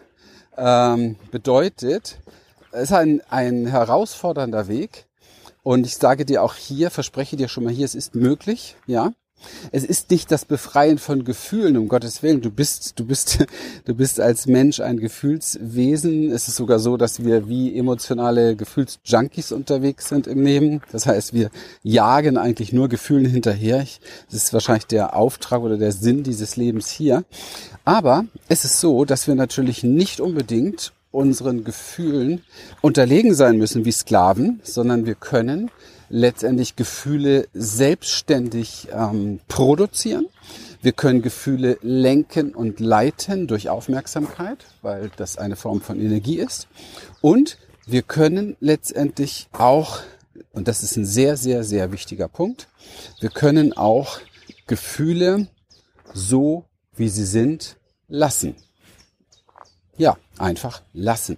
ähm, 0.56 1.16
bedeutet, 1.30 2.18
es 2.72 2.84
ist 2.84 2.92
ein, 2.92 3.20
ein 3.30 3.66
herausfordernder 3.66 4.68
Weg. 4.68 5.06
Und 5.62 5.84
ich 5.84 5.96
sage 5.96 6.24
dir 6.24 6.42
auch 6.42 6.54
hier, 6.54 6.90
verspreche 6.90 7.36
dir 7.36 7.48
schon 7.48 7.64
mal 7.64 7.72
hier, 7.72 7.84
es 7.84 7.94
ist 7.94 8.14
möglich, 8.14 8.76
ja. 8.86 9.12
Es 9.72 9.84
ist 9.84 10.10
nicht 10.10 10.30
das 10.30 10.44
Befreien 10.44 10.98
von 10.98 11.24
Gefühlen, 11.24 11.76
um 11.76 11.88
Gottes 11.88 12.22
Willen. 12.22 12.40
Du 12.40 12.50
bist, 12.50 12.98
du 12.98 13.04
bist, 13.04 13.46
du 13.84 13.94
bist 13.94 14.20
als 14.20 14.46
Mensch 14.46 14.80
ein 14.80 14.98
Gefühlswesen. 14.98 16.30
Es 16.30 16.48
ist 16.48 16.56
sogar 16.56 16.78
so, 16.78 16.96
dass 16.96 17.24
wir 17.24 17.48
wie 17.48 17.76
emotionale 17.76 18.56
Gefühlsjunkies 18.56 19.52
unterwegs 19.52 20.08
sind 20.08 20.26
im 20.26 20.44
Leben. 20.44 20.82
Das 20.92 21.06
heißt, 21.06 21.34
wir 21.34 21.50
jagen 21.82 22.36
eigentlich 22.36 22.72
nur 22.72 22.88
Gefühlen 22.88 23.26
hinterher. 23.26 23.84
Das 24.30 24.44
ist 24.44 24.52
wahrscheinlich 24.52 24.86
der 24.86 25.16
Auftrag 25.16 25.62
oder 25.62 25.78
der 25.78 25.92
Sinn 25.92 26.22
dieses 26.22 26.56
Lebens 26.56 26.90
hier. 26.90 27.24
Aber 27.84 28.24
es 28.48 28.64
ist 28.64 28.80
so, 28.80 29.04
dass 29.04 29.26
wir 29.26 29.34
natürlich 29.34 29.82
nicht 29.82 30.20
unbedingt 30.20 30.92
unseren 31.10 31.64
Gefühlen 31.64 32.42
unterlegen 32.80 33.34
sein 33.34 33.58
müssen 33.58 33.84
wie 33.84 33.92
Sklaven, 33.92 34.60
sondern 34.62 35.06
wir 35.06 35.14
können 35.14 35.70
letztendlich 36.10 36.76
Gefühle 36.76 37.48
selbstständig 37.54 38.88
ähm, 38.92 39.40
produzieren. 39.48 40.26
Wir 40.82 40.92
können 40.92 41.22
Gefühle 41.22 41.78
lenken 41.82 42.54
und 42.54 42.80
leiten 42.80 43.46
durch 43.46 43.68
Aufmerksamkeit, 43.68 44.66
weil 44.82 45.10
das 45.16 45.38
eine 45.38 45.56
Form 45.56 45.80
von 45.80 46.00
Energie 46.00 46.38
ist. 46.38 46.68
Und 47.20 47.58
wir 47.86 48.02
können 48.02 48.56
letztendlich 48.60 49.48
auch, 49.52 50.00
und 50.52 50.68
das 50.68 50.82
ist 50.82 50.96
ein 50.96 51.06
sehr, 51.06 51.36
sehr, 51.36 51.64
sehr 51.64 51.92
wichtiger 51.92 52.28
Punkt, 52.28 52.68
wir 53.20 53.30
können 53.30 53.72
auch 53.72 54.20
Gefühle 54.66 55.48
so, 56.12 56.64
wie 56.96 57.08
sie 57.08 57.24
sind, 57.24 57.76
lassen. 58.08 58.56
Ja, 59.96 60.16
einfach 60.38 60.82
lassen. 60.92 61.36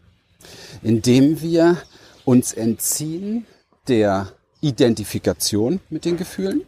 Indem 0.83 1.41
wir 1.43 1.79
uns 2.25 2.53
entziehen 2.53 3.45
der 3.89 4.33
Identifikation 4.63 5.81
mit 5.91 6.05
den 6.05 6.17
Gefühlen 6.17 6.63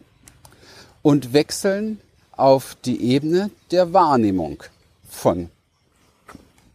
und 1.01 1.33
wechseln 1.33 1.99
auf 2.33 2.77
die 2.85 3.01
Ebene 3.01 3.49
der 3.71 3.93
Wahrnehmung 3.93 4.61
von, 5.09 5.49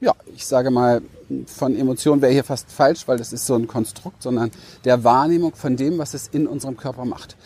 ja, 0.00 0.14
ich 0.34 0.46
sage 0.46 0.70
mal, 0.70 1.02
von 1.46 1.76
Emotionen 1.76 2.22
wäre 2.22 2.32
hier 2.32 2.42
fast 2.42 2.72
falsch, 2.72 3.06
weil 3.06 3.18
das 3.18 3.32
ist 3.32 3.46
so 3.46 3.54
ein 3.54 3.68
Konstrukt, 3.68 4.22
sondern 4.22 4.50
der 4.84 5.04
Wahrnehmung 5.04 5.54
von 5.54 5.76
dem, 5.76 5.98
was 5.98 6.14
es 6.14 6.26
in 6.26 6.46
unserem 6.46 6.76
Körper 6.76 7.04
macht. 7.04 7.36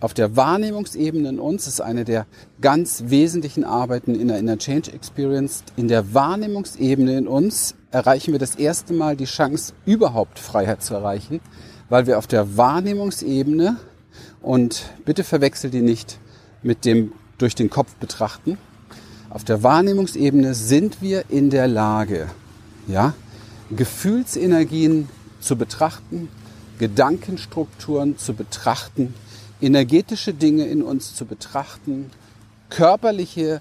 Auf 0.00 0.14
der 0.14 0.34
Wahrnehmungsebene 0.34 1.28
in 1.28 1.38
uns 1.38 1.66
ist 1.66 1.80
eine 1.80 2.04
der 2.04 2.26
ganz 2.60 3.04
wesentlichen 3.06 3.64
Arbeiten 3.64 4.18
in 4.18 4.28
der 4.28 4.38
Inner 4.38 4.56
Change 4.56 4.92
Experience. 4.92 5.62
In 5.76 5.88
der 5.88 6.14
Wahrnehmungsebene 6.14 7.18
in 7.18 7.28
uns 7.28 7.74
erreichen 7.90 8.32
wir 8.32 8.38
das 8.38 8.54
erste 8.54 8.94
Mal 8.94 9.14
die 9.14 9.26
Chance, 9.26 9.74
überhaupt 9.84 10.38
Freiheit 10.38 10.82
zu 10.82 10.94
erreichen, 10.94 11.40
weil 11.90 12.06
wir 12.06 12.16
auf 12.16 12.26
der 12.26 12.56
Wahrnehmungsebene 12.56 13.76
und 14.40 14.86
bitte 15.04 15.24
verwechsel 15.24 15.70
die 15.70 15.82
nicht 15.82 16.18
mit 16.62 16.86
dem 16.86 17.12
durch 17.36 17.54
den 17.54 17.68
Kopf 17.68 17.94
betrachten. 17.96 18.56
Auf 19.28 19.44
der 19.44 19.62
Wahrnehmungsebene 19.62 20.54
sind 20.54 21.02
wir 21.02 21.24
in 21.28 21.50
der 21.50 21.68
Lage, 21.68 22.28
ja, 22.86 23.14
Gefühlsenergien 23.70 25.08
zu 25.40 25.56
betrachten, 25.56 26.28
Gedankenstrukturen 26.78 28.18
zu 28.18 28.34
betrachten, 28.34 29.14
energetische 29.60 30.32
Dinge 30.32 30.66
in 30.66 30.82
uns 30.82 31.14
zu 31.14 31.26
betrachten, 31.26 32.10
körperliche 32.70 33.60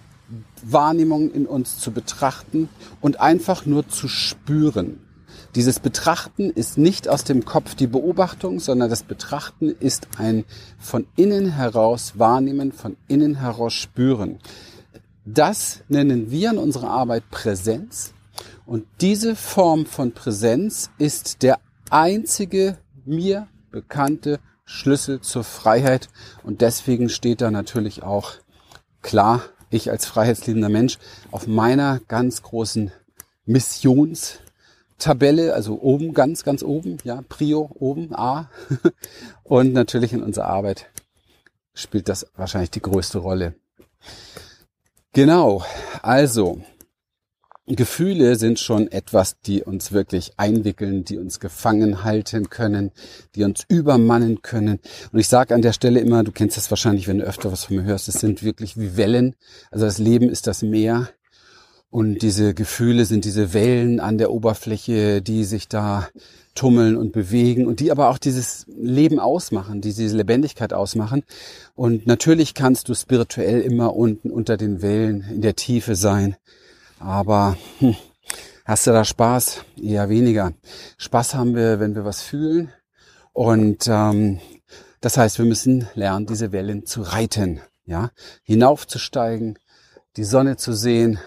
Wahrnehmungen 0.64 1.32
in 1.32 1.46
uns 1.46 1.80
zu 1.80 1.92
betrachten 1.92 2.70
und 3.02 3.20
einfach 3.20 3.66
nur 3.66 3.88
zu 3.88 4.08
spüren. 4.08 5.00
Dieses 5.56 5.80
Betrachten 5.80 6.52
ist 6.52 6.78
nicht 6.78 7.08
aus 7.08 7.24
dem 7.24 7.44
Kopf 7.44 7.74
die 7.74 7.88
Beobachtung, 7.88 8.60
sondern 8.60 8.90
das 8.90 9.02
Betrachten 9.02 9.70
ist 9.70 10.08
ein 10.18 10.46
von 10.78 11.08
innen 11.16 11.54
heraus 11.54 12.14
wahrnehmen, 12.20 12.72
von 12.72 12.98
innen 13.08 13.36
heraus 13.36 13.74
spüren. 13.74 14.40
Das 15.26 15.82
nennen 15.88 16.30
wir 16.30 16.52
in 16.52 16.58
unserer 16.60 16.90
Arbeit 16.90 17.30
Präsenz. 17.32 18.14
Und 18.66 18.86
diese 19.02 19.36
Form 19.36 19.88
von 19.88 20.12
Präsenz 20.12 20.92
ist 21.00 21.42
der 21.42 21.60
einzige 21.90 22.78
mir 23.06 23.48
bekannte 23.72 24.40
Schlüssel 24.66 25.22
zur 25.22 25.44
Freiheit. 25.44 26.10
Und 26.44 26.62
deswegen 26.62 27.10
steht 27.10 27.42
da 27.42 27.50
natürlich 27.50 28.04
auch 28.04 28.34
klar, 29.02 29.42
ich 29.72 29.90
als 29.90 30.06
freiheitsliebender 30.06 30.70
Mensch 30.70 31.00
auf 31.32 31.48
meiner 31.48 32.00
ganz 32.08 32.44
großen 32.44 32.92
Missions 33.46 34.40
Tabelle, 35.00 35.54
also 35.54 35.80
oben, 35.82 36.14
ganz, 36.14 36.44
ganz 36.44 36.62
oben, 36.62 36.98
ja, 37.04 37.24
Prio 37.28 37.70
oben, 37.74 38.14
A. 38.14 38.50
Und 39.44 39.74
natürlich 39.74 40.14
in 40.14 40.22
unserer 40.22 40.48
Arbeit 40.48 40.88
spielt 41.74 42.10
das 42.10 42.28
wahrscheinlich 42.36 42.72
die 42.72 42.82
größte 42.82 43.18
Rolle. 43.20 43.56
Genau, 45.14 45.64
also 46.04 46.62
Gefühle 47.76 48.36
sind 48.36 48.60
schon 48.60 48.92
etwas, 48.92 49.40
die 49.42 49.64
uns 49.64 49.92
wirklich 49.92 50.34
einwickeln, 50.38 51.04
die 51.04 51.18
uns 51.18 51.40
gefangen 51.40 52.04
halten 52.04 52.50
können, 52.50 52.92
die 53.36 53.44
uns 53.44 53.64
übermannen 53.68 54.42
können. 54.42 54.80
Und 55.12 55.20
ich 55.20 55.28
sage 55.28 55.54
an 55.54 55.62
der 55.62 55.74
Stelle 55.74 56.00
immer, 56.00 56.24
du 56.24 56.32
kennst 56.32 56.58
das 56.58 56.72
wahrscheinlich, 56.72 57.08
wenn 57.08 57.20
du 57.20 57.26
öfter 57.26 57.52
was 57.52 57.66
von 57.66 57.78
mir 57.78 57.84
hörst, 57.84 58.08
es 58.08 58.16
sind 58.16 58.44
wirklich 58.44 58.78
wie 58.78 58.98
Wellen. 58.98 59.36
Also 59.70 59.86
das 59.86 60.00
Leben 60.00 60.30
ist 60.30 60.48
das 60.48 60.64
Meer 60.64 61.10
Und 61.92 62.22
diese 62.22 62.54
Gefühle 62.54 63.06
sind 63.06 63.26
diese 63.26 63.54
Wellen 63.54 64.00
an 64.00 64.20
der 64.20 64.32
Oberfläche, 64.32 65.24
die 65.24 65.44
sich 65.44 65.68
da 65.68 66.08
tummeln 66.54 66.96
und 66.96 67.14
bewegen 67.14 67.66
und 67.66 67.80
die 67.80 67.92
aber 67.92 68.10
auch 68.10 68.20
dieses 68.20 68.66
Leben 68.68 69.20
ausmachen, 69.20 69.82
die 69.82 69.94
diese 69.94 70.16
Lebendigkeit 70.16 70.72
ausmachen. 70.72 71.24
Und 71.74 72.06
natürlich 72.06 72.54
kannst 72.54 72.90
du 72.90 72.94
spirituell 72.94 73.62
immer 73.62 73.96
unten 73.96 74.30
unter 74.30 74.56
den 74.56 74.84
Wellen 74.84 75.26
in 75.32 75.42
der 75.42 75.56
Tiefe 75.56 75.96
sein. 75.96 76.36
Aber 77.00 77.58
hm, 77.80 77.96
hast 78.66 78.86
du 78.86 78.92
da 78.92 79.04
Spaß? 79.04 79.64
Eher 79.82 80.10
weniger. 80.10 80.54
Spaß 80.98 81.34
haben 81.34 81.56
wir, 81.56 81.80
wenn 81.80 81.96
wir 81.96 82.06
was 82.06 82.22
fühlen. 82.22 82.72
Und 83.34 83.88
ähm, 83.88 84.40
das 85.02 85.18
heißt, 85.18 85.40
wir 85.40 85.46
müssen 85.46 85.88
lernen, 85.96 86.28
diese 86.28 86.52
Wellen 86.52 86.86
zu 86.86 87.02
reiten, 87.02 87.62
ja, 87.86 88.12
hinaufzusteigen, 88.44 89.58
die 90.18 90.26
Sonne 90.26 90.58
zu 90.58 90.74
sehen 90.74 91.20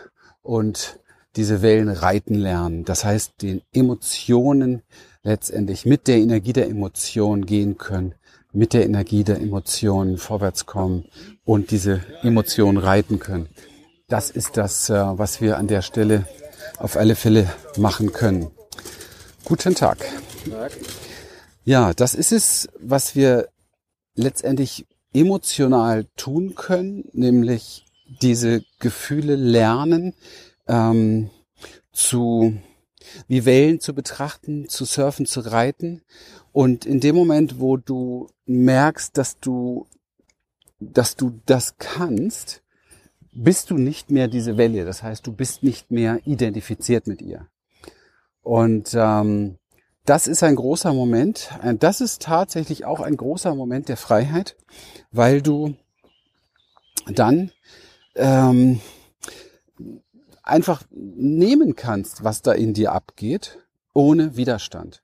und 0.42 1.00
diese 1.36 1.62
Wellen 1.62 1.88
reiten 1.88 2.34
lernen. 2.34 2.84
Das 2.84 3.04
heißt, 3.04 3.40
den 3.42 3.62
Emotionen 3.72 4.82
letztendlich 5.22 5.86
mit 5.86 6.08
der 6.08 6.18
Energie 6.18 6.52
der 6.52 6.68
Emotion 6.68 7.46
gehen 7.46 7.78
können, 7.78 8.14
mit 8.52 8.74
der 8.74 8.84
Energie 8.84 9.24
der 9.24 9.40
Emotionen 9.40 10.18
vorwärts 10.18 10.66
kommen 10.66 11.06
und 11.44 11.70
diese 11.70 12.04
Emotionen 12.22 12.78
reiten 12.78 13.18
können. 13.18 13.48
Das 14.08 14.30
ist 14.30 14.56
das, 14.56 14.90
äh, 14.90 14.94
was 14.94 15.40
wir 15.40 15.56
an 15.56 15.68
der 15.68 15.80
Stelle 15.80 16.26
auf 16.78 16.96
alle 16.96 17.14
Fälle 17.14 17.48
machen 17.78 18.12
können. 18.12 18.50
Guten 19.44 19.74
Tag. 19.74 19.98
Ja, 21.64 21.94
das 21.94 22.14
ist 22.14 22.32
es, 22.32 22.68
was 22.78 23.16
wir 23.16 23.48
letztendlich 24.14 24.86
emotional 25.14 26.06
tun 26.16 26.54
können, 26.54 27.04
nämlich 27.12 27.86
diese 28.20 28.64
Gefühle 28.78 29.36
lernen, 29.36 30.14
ähm, 30.66 31.30
zu 31.92 32.54
wie 33.28 33.44
Wellen 33.44 33.80
zu 33.80 33.94
betrachten, 33.94 34.68
zu 34.68 34.84
surfen, 34.84 35.26
zu 35.26 35.40
reiten. 35.40 36.02
Und 36.52 36.86
in 36.86 37.00
dem 37.00 37.16
Moment, 37.16 37.60
wo 37.60 37.76
du 37.76 38.28
merkst, 38.46 39.16
dass 39.16 39.38
du, 39.38 39.86
dass 40.80 41.16
du 41.16 41.40
das 41.46 41.76
kannst, 41.78 42.62
bist 43.32 43.70
du 43.70 43.76
nicht 43.76 44.10
mehr 44.10 44.28
diese 44.28 44.56
Welle. 44.56 44.84
Das 44.84 45.02
heißt, 45.02 45.26
du 45.26 45.32
bist 45.32 45.62
nicht 45.62 45.90
mehr 45.90 46.20
identifiziert 46.26 47.06
mit 47.06 47.22
ihr. 47.22 47.48
Und 48.42 48.90
ähm, 48.94 49.58
das 50.04 50.26
ist 50.26 50.42
ein 50.42 50.56
großer 50.56 50.92
Moment. 50.92 51.50
Das 51.78 52.00
ist 52.00 52.22
tatsächlich 52.22 52.84
auch 52.84 53.00
ein 53.00 53.16
großer 53.16 53.54
Moment 53.54 53.88
der 53.88 53.96
Freiheit, 53.96 54.56
weil 55.12 55.40
du 55.42 55.76
dann 57.06 57.52
ähm, 58.14 58.80
einfach 60.42 60.82
nehmen 60.90 61.76
kannst, 61.76 62.24
was 62.24 62.42
da 62.42 62.52
in 62.52 62.74
dir 62.74 62.92
abgeht, 62.92 63.58
ohne 63.94 64.36
Widerstand. 64.36 65.02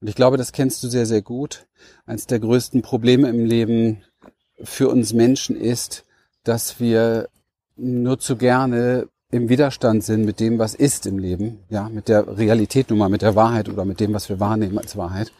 Und 0.00 0.08
ich 0.08 0.16
glaube, 0.16 0.36
das 0.36 0.52
kennst 0.52 0.82
du 0.82 0.88
sehr, 0.88 1.06
sehr 1.06 1.22
gut. 1.22 1.66
Eines 2.06 2.26
der 2.26 2.40
größten 2.40 2.82
Probleme 2.82 3.28
im 3.28 3.44
Leben 3.44 4.02
für 4.62 4.88
uns 4.88 5.12
Menschen 5.12 5.56
ist, 5.56 6.04
dass 6.44 6.80
wir 6.80 7.28
nur 7.76 8.18
zu 8.18 8.36
gerne 8.36 9.08
im 9.30 9.48
Widerstand 9.48 10.04
sind 10.04 10.24
mit 10.24 10.40
dem, 10.40 10.58
was 10.58 10.74
ist 10.74 11.06
im 11.06 11.18
Leben, 11.18 11.60
ja, 11.70 11.88
mit 11.88 12.08
der 12.08 12.36
Realität 12.36 12.90
nun 12.90 12.98
mal, 12.98 13.08
mit 13.08 13.22
der 13.22 13.34
Wahrheit 13.34 13.68
oder 13.68 13.84
mit 13.84 13.98
dem, 13.98 14.12
was 14.12 14.28
wir 14.28 14.40
wahrnehmen 14.40 14.78
als 14.78 14.96
Wahrheit. 14.96 15.32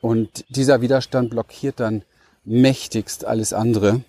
Und 0.00 0.44
dieser 0.50 0.82
Widerstand 0.82 1.30
blockiert 1.30 1.80
dann 1.80 2.02
mächtigst 2.44 3.24
alles 3.24 3.54
andere. 3.54 4.02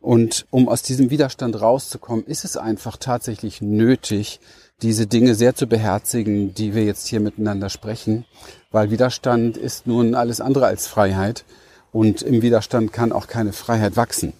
Und 0.00 0.46
um 0.50 0.68
aus 0.68 0.82
diesem 0.82 1.10
Widerstand 1.10 1.60
rauszukommen, 1.60 2.24
ist 2.26 2.44
es 2.44 2.56
einfach 2.56 2.96
tatsächlich 2.96 3.60
nötig, 3.60 4.40
diese 4.82 5.06
Dinge 5.06 5.34
sehr 5.34 5.54
zu 5.54 5.66
beherzigen, 5.66 6.54
die 6.54 6.74
wir 6.74 6.84
jetzt 6.84 7.08
hier 7.08 7.20
miteinander 7.20 7.68
sprechen, 7.68 8.24
weil 8.70 8.90
Widerstand 8.90 9.56
ist 9.56 9.86
nun 9.86 10.14
alles 10.14 10.40
andere 10.40 10.66
als 10.66 10.86
Freiheit. 10.86 11.44
Und 11.90 12.22
im 12.22 12.42
Widerstand 12.42 12.92
kann 12.92 13.12
auch 13.12 13.26
keine 13.26 13.52
Freiheit 13.52 13.96
wachsen. 13.96 14.34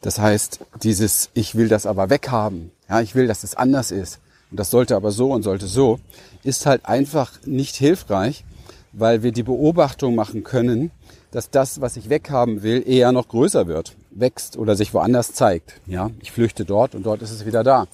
Das 0.00 0.18
heißt, 0.18 0.60
dieses 0.82 1.28
Ich 1.34 1.54
will 1.54 1.68
das 1.68 1.86
aber 1.86 2.08
weghaben, 2.08 2.72
ja, 2.88 3.00
ich 3.00 3.14
will, 3.14 3.26
dass 3.26 3.44
es 3.44 3.54
anders 3.54 3.90
ist 3.90 4.18
und 4.50 4.58
das 4.58 4.70
sollte 4.70 4.96
aber 4.96 5.12
so 5.12 5.32
und 5.32 5.42
sollte 5.42 5.66
so, 5.66 6.00
ist 6.42 6.66
halt 6.66 6.86
einfach 6.86 7.32
nicht 7.44 7.76
hilfreich, 7.76 8.44
weil 8.92 9.22
wir 9.22 9.32
die 9.32 9.44
Beobachtung 9.44 10.14
machen 10.14 10.42
können, 10.42 10.90
dass 11.30 11.50
das, 11.50 11.80
was 11.80 11.96
ich 11.96 12.08
weghaben 12.08 12.62
will, 12.62 12.82
eher 12.84 13.12
noch 13.12 13.28
größer 13.28 13.68
wird, 13.68 13.94
wächst 14.10 14.56
oder 14.56 14.76
sich 14.76 14.94
woanders 14.94 15.32
zeigt. 15.32 15.80
Ja, 15.86 16.10
ich 16.20 16.32
flüchte 16.32 16.64
dort 16.64 16.94
und 16.94 17.04
dort 17.04 17.22
ist 17.22 17.30
es 17.30 17.46
wieder 17.46 17.64
da. 17.64 17.86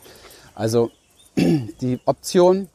Also 0.54 0.90
die 1.36 2.00
Option, 2.04 2.68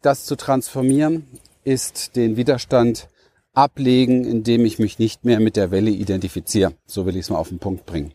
das 0.00 0.24
zu 0.24 0.36
transformieren, 0.36 1.26
ist 1.64 2.16
den 2.16 2.36
Widerstand 2.36 3.08
ablegen, 3.54 4.24
indem 4.24 4.64
ich 4.64 4.78
mich 4.78 4.98
nicht 4.98 5.24
mehr 5.24 5.40
mit 5.40 5.56
der 5.56 5.70
Welle 5.70 5.90
identifiziere. 5.90 6.72
So 6.86 7.06
will 7.06 7.16
ich 7.16 7.22
es 7.22 7.30
mal 7.30 7.38
auf 7.38 7.48
den 7.48 7.58
Punkt 7.58 7.86
bringen. 7.86 8.12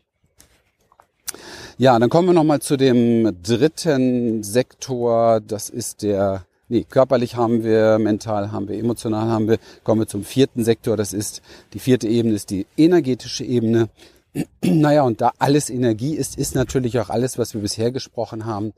Ja, 1.77 1.99
dann 1.99 2.09
kommen 2.09 2.27
wir 2.27 2.33
nochmal 2.33 2.59
zu 2.59 2.75
dem 2.75 3.37
dritten 3.43 4.41
Sektor. 4.43 5.41
Das 5.41 5.69
ist 5.69 6.01
der 6.01 6.47
Nee, 6.69 6.83
körperlich 6.83 7.37
haben 7.37 7.63
wir, 7.63 7.97
mental 7.97 8.51
haben 8.51 8.67
wir, 8.67 8.77
emotional 8.77 9.29
haben 9.29 9.47
wir. 9.47 9.57
Kommen 9.85 10.01
wir 10.01 10.07
zum 10.07 10.25
vierten 10.25 10.65
Sektor. 10.65 10.97
Das 10.97 11.13
ist, 11.13 11.41
die 11.71 11.79
vierte 11.79 12.09
Ebene 12.09 12.35
ist 12.35 12.49
die 12.49 12.65
energetische 12.75 13.45
Ebene. 13.45 13.87
Naja, 14.63 15.03
und 15.03 15.21
da 15.21 15.31
alles 15.39 15.69
Energie 15.69 16.15
ist, 16.15 16.37
ist 16.37 16.55
natürlich 16.55 16.99
auch 16.99 17.09
alles, 17.09 17.37
was 17.37 17.53
wir 17.53 17.61
bisher 17.61 17.91
gesprochen 17.91 18.45
haben, 18.45 18.73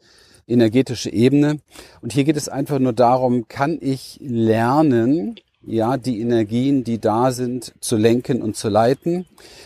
energetische 0.48 1.12
Ebene. 1.12 1.60
Und 2.02 2.14
hier 2.14 2.24
geht 2.24 2.38
es 2.38 2.50
einfach 2.50 2.80
nur 2.80 2.94
darum, 2.94 3.48
kann 3.48 3.78
ich 3.82 4.20
lernen, 4.22 5.36
ja, 5.62 5.98
die 5.98 6.22
Energien, 6.22 6.84
die 6.84 7.00
da 7.00 7.32
sind, 7.32 7.74
zu 7.82 7.98
lenken 7.98 8.42
und 8.42 8.56
zu 8.56 8.70
leiten. 8.70 9.26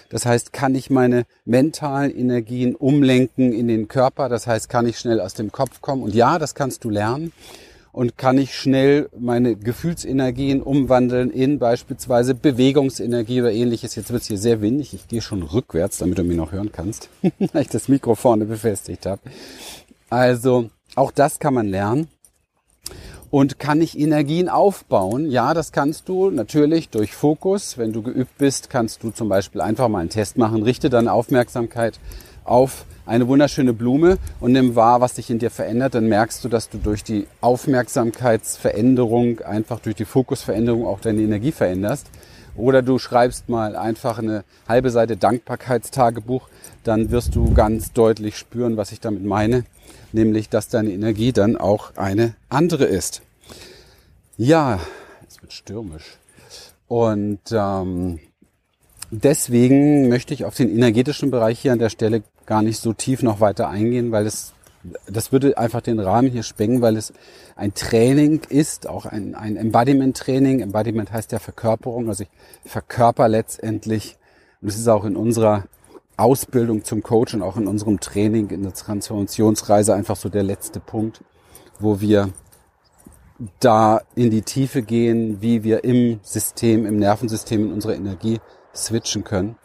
Das 0.09 0.25
heißt, 0.25 0.51
kann 0.51 0.75
ich 0.75 0.89
meine 0.89 1.25
mentalen 1.45 2.15
Energien 2.15 2.75
umlenken 2.75 3.53
in 3.53 3.67
den 3.67 3.87
Körper? 3.87 4.27
Das 4.27 4.47
heißt, 4.47 4.69
kann 4.69 4.87
ich 4.87 4.97
schnell 4.97 5.21
aus 5.21 5.33
dem 5.33 5.51
Kopf 5.51 5.81
kommen? 5.81 6.03
Und 6.03 6.15
ja, 6.15 6.39
das 6.39 6.55
kannst 6.55 6.83
du 6.83 6.89
lernen 6.89 7.31
und 7.93 8.17
kann 8.17 8.39
ich 8.39 8.55
schnell 8.55 9.07
meine 9.17 9.55
Gefühlsenergien 9.55 10.63
umwandeln 10.63 11.29
in 11.29 11.59
beispielsweise 11.59 12.33
Bewegungsenergie 12.33 13.39
oder 13.39 13.51
ähnliches. 13.51 13.95
Jetzt 13.95 14.11
wird 14.11 14.23
es 14.23 14.27
hier 14.27 14.39
sehr 14.39 14.61
windig. 14.61 14.95
Ich 14.95 15.07
gehe 15.07 15.21
schon 15.21 15.43
rückwärts, 15.43 15.99
damit 15.99 16.17
du 16.17 16.23
mich 16.23 16.35
noch 16.35 16.51
hören 16.51 16.71
kannst, 16.71 17.09
weil 17.53 17.61
ich 17.61 17.69
das 17.69 17.87
Mikro 17.87 18.15
vorne 18.15 18.45
befestigt 18.45 19.05
habe. 19.05 19.21
Also 20.09 20.69
auch 20.95 21.11
das 21.11 21.39
kann 21.39 21.53
man 21.53 21.67
lernen. 21.67 22.07
Und 23.29 23.57
kann 23.57 23.81
ich 23.81 23.97
Energien 23.97 24.49
aufbauen? 24.49 25.29
Ja, 25.29 25.53
das 25.53 25.71
kannst 25.71 26.07
du 26.09 26.29
natürlich 26.29 26.89
durch 26.89 27.13
Fokus. 27.13 27.77
Wenn 27.79 27.93
du 27.93 28.03
geübt 28.03 28.37
bist, 28.37 28.69
kannst 28.69 29.03
du 29.03 29.09
zum 29.09 29.29
Beispiel 29.29 29.61
einfach 29.61 29.87
mal 29.87 29.99
einen 29.99 30.09
Test 30.09 30.37
machen. 30.37 30.61
Richte 30.61 30.89
deine 30.89 31.11
Aufmerksamkeit 31.11 31.99
auf 32.43 32.85
eine 33.05 33.27
wunderschöne 33.27 33.73
Blume 33.73 34.17
und 34.39 34.53
nimm 34.53 34.75
wahr, 34.75 35.01
was 35.01 35.15
sich 35.15 35.29
in 35.29 35.39
dir 35.39 35.51
verändert, 35.51 35.95
dann 35.95 36.07
merkst 36.07 36.43
du, 36.43 36.49
dass 36.49 36.69
du 36.69 36.77
durch 36.77 37.03
die 37.03 37.27
Aufmerksamkeitsveränderung, 37.41 39.41
einfach 39.41 39.79
durch 39.79 39.95
die 39.95 40.05
Fokusveränderung 40.05 40.85
auch 40.85 41.01
deine 41.01 41.21
Energie 41.21 41.51
veränderst. 41.51 42.07
Oder 42.55 42.81
du 42.81 42.99
schreibst 42.99 43.49
mal 43.49 43.75
einfach 43.75 44.19
eine 44.19 44.43
halbe 44.67 44.91
Seite 44.91 45.17
Dankbarkeitstagebuch, 45.17 46.47
dann 46.83 47.09
wirst 47.09 47.35
du 47.35 47.53
ganz 47.53 47.93
deutlich 47.93 48.37
spüren, 48.37 48.77
was 48.77 48.91
ich 48.91 48.99
damit 48.99 49.25
meine, 49.25 49.65
nämlich, 50.11 50.49
dass 50.49 50.69
deine 50.69 50.91
Energie 50.91 51.31
dann 51.31 51.57
auch 51.57 51.95
eine 51.95 52.35
andere 52.49 52.85
ist. 52.85 53.21
Ja, 54.37 54.79
es 55.27 55.41
wird 55.41 55.51
stürmisch. 55.51 56.17
Und 56.87 57.39
ähm, 57.51 58.19
deswegen 59.09 60.09
möchte 60.09 60.33
ich 60.33 60.45
auf 60.45 60.55
den 60.55 60.69
energetischen 60.69 61.31
Bereich 61.31 61.59
hier 61.59 61.73
an 61.73 61.79
der 61.79 61.89
Stelle 61.89 62.21
gar 62.45 62.61
nicht 62.61 62.79
so 62.79 62.93
tief 62.93 63.23
noch 63.23 63.39
weiter 63.39 63.69
eingehen, 63.69 64.11
weil 64.11 64.25
es 64.25 64.53
das 65.07 65.31
würde 65.31 65.57
einfach 65.57 65.81
den 65.81 65.99
Rahmen 65.99 66.29
hier 66.29 66.43
sprengen, 66.43 66.81
weil 66.81 66.97
es 66.97 67.13
ein 67.55 67.73
Training 67.73 68.41
ist, 68.49 68.87
auch 68.87 69.05
ein, 69.05 69.35
ein 69.35 69.55
Embodiment-Training. 69.55 70.59
Embodiment 70.59 71.11
heißt 71.11 71.31
ja 71.31 71.39
Verkörperung, 71.39 72.09
also 72.09 72.23
ich 72.23 72.69
verkörper 72.69 73.27
letztendlich, 73.27 74.17
und 74.61 74.67
es 74.67 74.77
ist 74.77 74.87
auch 74.87 75.05
in 75.05 75.15
unserer 75.15 75.65
Ausbildung 76.17 76.83
zum 76.83 77.01
Coach 77.01 77.33
und 77.33 77.41
auch 77.41 77.57
in 77.57 77.67
unserem 77.67 77.99
Training, 77.99 78.49
in 78.49 78.63
der 78.63 78.73
Transformationsreise 78.73 79.93
einfach 79.93 80.15
so 80.15 80.29
der 80.29 80.43
letzte 80.43 80.79
Punkt, 80.79 81.23
wo 81.79 82.01
wir 82.01 82.29
da 83.59 84.01
in 84.15 84.29
die 84.29 84.43
Tiefe 84.43 84.83
gehen, 84.83 85.41
wie 85.41 85.63
wir 85.63 85.83
im 85.83 86.19
System, 86.23 86.85
im 86.85 86.97
Nervensystem, 86.97 87.65
in 87.65 87.73
unserer 87.73 87.95
Energie 87.95 88.39
switchen 88.75 89.23
können 89.23 89.55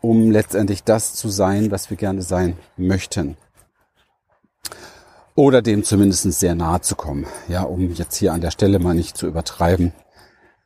um 0.00 0.30
letztendlich 0.30 0.84
das 0.84 1.14
zu 1.14 1.28
sein, 1.28 1.70
was 1.70 1.90
wir 1.90 1.96
gerne 1.96 2.22
sein 2.22 2.56
möchten. 2.76 3.36
Oder 5.34 5.62
dem 5.62 5.84
zumindest 5.84 6.30
sehr 6.32 6.54
nahe 6.54 6.80
zu 6.80 6.96
kommen. 6.96 7.26
Ja, 7.48 7.62
um 7.62 7.92
jetzt 7.94 8.16
hier 8.16 8.32
an 8.32 8.40
der 8.40 8.50
Stelle 8.50 8.78
mal 8.78 8.94
nicht 8.94 9.16
zu 9.16 9.26
übertreiben. 9.26 9.92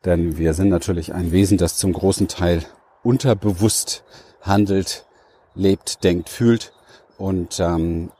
Denn 0.05 0.37
wir 0.37 0.55
sind 0.55 0.68
natürlich 0.68 1.14
ein 1.14 1.33
Wesen, 1.33 1.59
das 1.59 1.77
zum 1.77 1.92
großen 1.92 2.29
Teil 2.29 2.64
unterbewusst 3.03 4.05
handelt, 4.40 5.05
lebt, 5.55 6.05
denkt, 6.05 6.29
fühlt. 6.29 6.73
Und 7.18 7.61
ähm, 7.61 8.11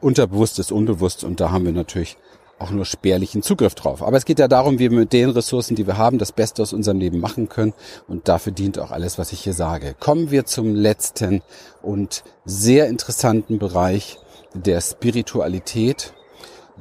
unterbewusst 0.00 0.58
ist 0.58 0.72
unbewusst 0.72 1.24
und 1.24 1.40
da 1.40 1.50
haben 1.50 1.64
wir 1.64 1.72
natürlich 1.72 2.16
auch 2.58 2.70
nur 2.70 2.84
spärlichen 2.84 3.42
Zugriff 3.42 3.74
drauf. 3.74 4.02
Aber 4.02 4.16
es 4.16 4.24
geht 4.24 4.38
ja 4.38 4.48
darum, 4.48 4.78
wie 4.78 4.90
wir 4.90 4.98
mit 4.98 5.12
den 5.12 5.30
Ressourcen, 5.30 5.74
die 5.74 5.86
wir 5.86 5.98
haben, 5.98 6.18
das 6.18 6.32
Beste 6.32 6.62
aus 6.62 6.72
unserem 6.72 6.98
Leben 6.98 7.20
machen 7.20 7.48
können. 7.48 7.74
Und 8.08 8.28
dafür 8.28 8.52
dient 8.52 8.78
auch 8.78 8.90
alles, 8.90 9.18
was 9.18 9.32
ich 9.32 9.40
hier 9.40 9.52
sage. 9.52 9.94
Kommen 9.98 10.30
wir 10.30 10.46
zum 10.46 10.74
letzten 10.74 11.42
und 11.82 12.24
sehr 12.44 12.88
interessanten 12.88 13.58
Bereich 13.58 14.18
der 14.54 14.80
Spiritualität, 14.80 16.14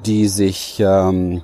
die 0.05 0.27
sich, 0.27 0.79
ähm, 0.79 1.43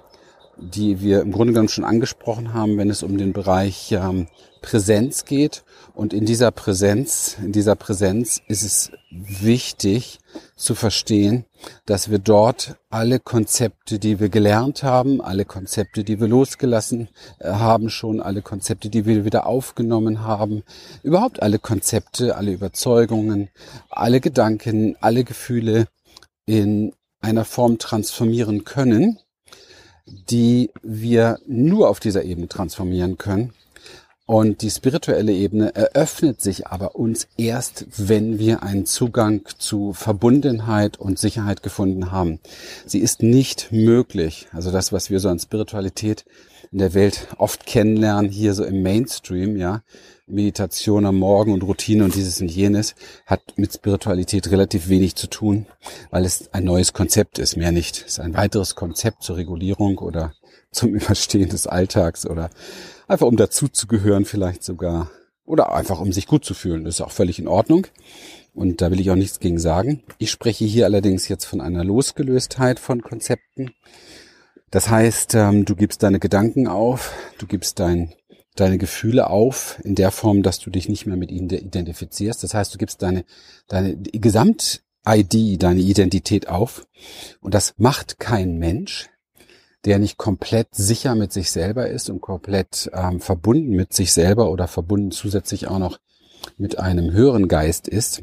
die 0.57 1.01
wir 1.01 1.21
im 1.21 1.31
Grunde 1.31 1.53
genommen 1.53 1.69
schon 1.69 1.83
angesprochen 1.83 2.53
haben, 2.53 2.77
wenn 2.77 2.89
es 2.89 3.03
um 3.03 3.17
den 3.17 3.33
Bereich 3.33 3.91
ähm, 3.91 4.27
Präsenz 4.61 5.25
geht. 5.25 5.63
Und 5.93 6.13
in 6.13 6.25
dieser 6.25 6.51
Präsenz, 6.51 7.37
in 7.43 7.51
dieser 7.51 7.75
Präsenz 7.75 8.41
ist 8.47 8.63
es 8.63 8.91
wichtig 9.11 10.19
zu 10.55 10.73
verstehen, 10.73 11.45
dass 11.85 12.09
wir 12.09 12.19
dort 12.19 12.75
alle 12.89 13.19
Konzepte, 13.19 13.99
die 13.99 14.19
wir 14.19 14.29
gelernt 14.29 14.83
haben, 14.83 15.21
alle 15.21 15.43
Konzepte, 15.45 16.03
die 16.03 16.19
wir 16.19 16.27
losgelassen 16.27 17.09
äh, 17.39 17.51
haben 17.51 17.89
schon, 17.89 18.21
alle 18.21 18.41
Konzepte, 18.41 18.89
die 18.89 19.05
wir 19.05 19.25
wieder 19.25 19.45
aufgenommen 19.45 20.21
haben, 20.21 20.63
überhaupt 21.03 21.41
alle 21.41 21.59
Konzepte, 21.59 22.35
alle 22.35 22.51
Überzeugungen, 22.51 23.49
alle 23.89 24.21
Gedanken, 24.21 24.95
alle 25.01 25.23
Gefühle 25.23 25.87
in 26.45 26.93
einer 27.19 27.45
Form 27.45 27.77
transformieren 27.77 28.63
können, 28.63 29.19
die 30.05 30.71
wir 30.81 31.39
nur 31.45 31.89
auf 31.89 31.99
dieser 31.99 32.23
Ebene 32.23 32.47
transformieren 32.47 33.17
können, 33.17 33.53
und 34.31 34.61
die 34.61 34.69
spirituelle 34.69 35.33
Ebene 35.33 35.75
eröffnet 35.75 36.39
sich 36.39 36.65
aber 36.65 36.95
uns 36.95 37.27
erst, 37.35 37.85
wenn 37.97 38.39
wir 38.39 38.63
einen 38.63 38.85
Zugang 38.85 39.41
zu 39.57 39.91
Verbundenheit 39.91 40.97
und 40.97 41.19
Sicherheit 41.19 41.63
gefunden 41.63 42.13
haben. 42.13 42.39
Sie 42.85 42.99
ist 42.99 43.23
nicht 43.23 43.73
möglich. 43.73 44.47
Also 44.53 44.71
das, 44.71 44.93
was 44.93 45.09
wir 45.09 45.19
so 45.19 45.27
an 45.27 45.37
Spiritualität 45.37 46.23
in 46.71 46.77
der 46.77 46.93
Welt 46.93 47.27
oft 47.39 47.65
kennenlernen, 47.65 48.31
hier 48.31 48.53
so 48.53 48.63
im 48.63 48.81
Mainstream, 48.81 49.57
ja, 49.57 49.83
Meditation 50.27 51.05
am 51.05 51.17
Morgen 51.17 51.51
und 51.51 51.63
Routine 51.63 52.05
und 52.05 52.15
dieses 52.15 52.39
und 52.39 52.49
jenes, 52.49 52.95
hat 53.25 53.41
mit 53.57 53.73
Spiritualität 53.73 54.49
relativ 54.49 54.87
wenig 54.87 55.15
zu 55.15 55.27
tun, 55.27 55.65
weil 56.09 56.23
es 56.23 56.53
ein 56.53 56.63
neues 56.63 56.93
Konzept 56.93 57.37
ist, 57.37 57.57
mehr 57.57 57.73
nicht. 57.73 57.97
Es 57.97 58.13
ist 58.13 58.19
ein 58.21 58.33
weiteres 58.33 58.75
Konzept 58.75 59.23
zur 59.23 59.35
Regulierung 59.35 59.97
oder 59.97 60.31
zum 60.71 60.89
Überstehen 60.95 61.49
des 61.49 61.67
Alltags 61.67 62.25
oder 62.25 62.49
Einfach 63.11 63.27
um 63.27 63.35
dazuzugehören 63.35 64.23
vielleicht 64.23 64.63
sogar. 64.63 65.11
Oder 65.43 65.73
einfach 65.73 65.99
um 65.99 66.13
sich 66.13 66.27
gut 66.27 66.45
zu 66.45 66.53
fühlen. 66.53 66.85
Das 66.85 66.95
ist 66.95 67.01
auch 67.01 67.11
völlig 67.11 67.39
in 67.39 67.47
Ordnung. 67.49 67.87
Und 68.53 68.79
da 68.79 68.89
will 68.89 69.01
ich 69.01 69.11
auch 69.11 69.17
nichts 69.17 69.41
gegen 69.41 69.59
sagen. 69.59 70.01
Ich 70.17 70.31
spreche 70.31 70.63
hier 70.63 70.85
allerdings 70.85 71.27
jetzt 71.27 71.43
von 71.43 71.59
einer 71.59 71.83
Losgelöstheit 71.83 72.79
von 72.79 73.01
Konzepten. 73.01 73.71
Das 74.69 74.89
heißt, 74.89 75.35
ähm, 75.35 75.65
du 75.65 75.75
gibst 75.75 76.03
deine 76.03 76.19
Gedanken 76.19 76.69
auf, 76.69 77.11
du 77.37 77.47
gibst 77.47 77.81
dein, 77.81 78.13
deine 78.55 78.77
Gefühle 78.77 79.29
auf 79.29 79.77
in 79.83 79.95
der 79.95 80.11
Form, 80.11 80.41
dass 80.41 80.59
du 80.59 80.69
dich 80.69 80.87
nicht 80.87 81.05
mehr 81.05 81.17
mit 81.17 81.31
ihnen 81.31 81.49
identifizierst. 81.49 82.41
Das 82.41 82.53
heißt, 82.53 82.73
du 82.73 82.77
gibst 82.77 83.01
deine, 83.01 83.25
deine 83.67 83.97
Gesamt-ID, 83.97 85.61
deine 85.61 85.81
Identität 85.81 86.47
auf. 86.47 86.87
Und 87.41 87.55
das 87.55 87.73
macht 87.77 88.21
kein 88.21 88.57
Mensch 88.57 89.10
der 89.85 89.99
nicht 89.99 90.17
komplett 90.17 90.67
sicher 90.71 91.15
mit 91.15 91.33
sich 91.33 91.51
selber 91.51 91.89
ist 91.89 92.09
und 92.09 92.21
komplett 92.21 92.89
ähm, 92.93 93.19
verbunden 93.19 93.71
mit 93.71 93.93
sich 93.93 94.13
selber 94.13 94.51
oder 94.51 94.67
verbunden 94.67 95.11
zusätzlich 95.11 95.67
auch 95.67 95.79
noch 95.79 95.99
mit 96.57 96.79
einem 96.79 97.11
höheren 97.11 97.47
Geist 97.47 97.87
ist 97.87 98.21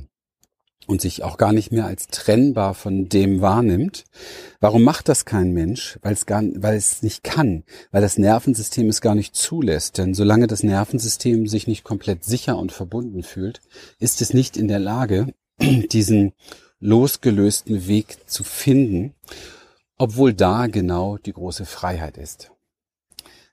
und 0.88 1.03
sich 1.03 1.23
auch 1.23 1.37
gar 1.37 1.53
nicht 1.53 1.71
mehr 1.71 1.85
als 1.85 2.07
trennbar 2.07 2.73
von 2.73 3.09
dem 3.09 3.42
wahrnimmt. 3.42 4.05
Warum 4.59 4.83
macht 4.83 5.09
das 5.09 5.27
kein 5.27 5.53
Mensch? 5.53 5.99
Weil 6.03 6.14
es 6.14 6.25
gar, 6.25 6.42
weil 6.57 6.77
es 6.77 7.03
nicht 7.03 7.23
kann, 7.23 7.64
weil 7.90 8.01
das 8.01 8.16
Nervensystem 8.16 8.88
es 8.88 9.03
gar 9.03 9.14
nicht 9.14 9.37
zulässt. 9.37 9.99
Denn 9.99 10.14
solange 10.14 10.47
das 10.47 10.62
Nervensystem 10.62 11.47
sich 11.47 11.66
nicht 11.66 11.85
komplett 11.85 12.25
sicher 12.25 12.57
und 12.57 12.73
verbunden 12.73 13.23
fühlt, 13.23 13.61
ist 13.99 14.23
es 14.23 14.33
nicht 14.33 14.57
in 14.57 14.66
der 14.66 14.79
Lage, 14.79 15.35
diesen 15.61 16.33
losgelösten 16.81 17.87
Weg 17.87 18.16
zu 18.27 18.42
finden 18.42 19.14
obwohl 19.98 20.32
da 20.32 20.68
genau 20.68 21.18
die 21.18 21.32
große 21.32 21.66
Freiheit 21.66 22.16
ist. 22.16 22.52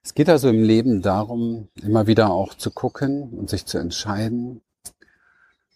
Es 0.03 0.13
geht 0.13 0.29
also 0.29 0.49
im 0.49 0.63
Leben 0.63 1.01
darum, 1.01 1.69
immer 1.81 2.05
wieder 2.05 2.29
auch 2.29 2.53
zu 2.53 2.69
gucken 2.69 3.31
und 3.31 3.49
sich 3.49 3.65
zu 3.65 3.79
entscheiden, 3.79 4.61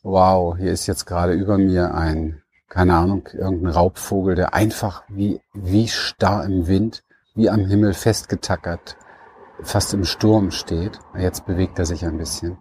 wow, 0.04 0.56
hier 0.56 0.72
ist 0.72 0.86
jetzt 0.86 1.06
gerade 1.06 1.34
über 1.34 1.58
mir 1.58 1.96
ein, 1.96 2.44
keine 2.68 2.94
Ahnung, 2.94 3.28
irgendein 3.34 3.74
Raubvogel, 3.74 4.36
der 4.36 4.54
einfach 4.54 5.04
wie, 5.10 5.42
wie 5.54 5.88
starr 5.88 6.46
im 6.46 6.68
Wind, 6.68 7.04
wie 7.34 7.50
am 7.50 7.66
Himmel 7.66 7.94
festgetackert, 7.94 8.98
fast 9.64 9.96
im 9.96 10.06
Sturm 10.06 10.52
steht. 10.52 11.00
Jetzt 11.18 11.48
bewegt 11.48 11.80
er 11.80 11.88
sich 11.88 12.06
ein 12.06 12.20
bisschen. 12.20 12.60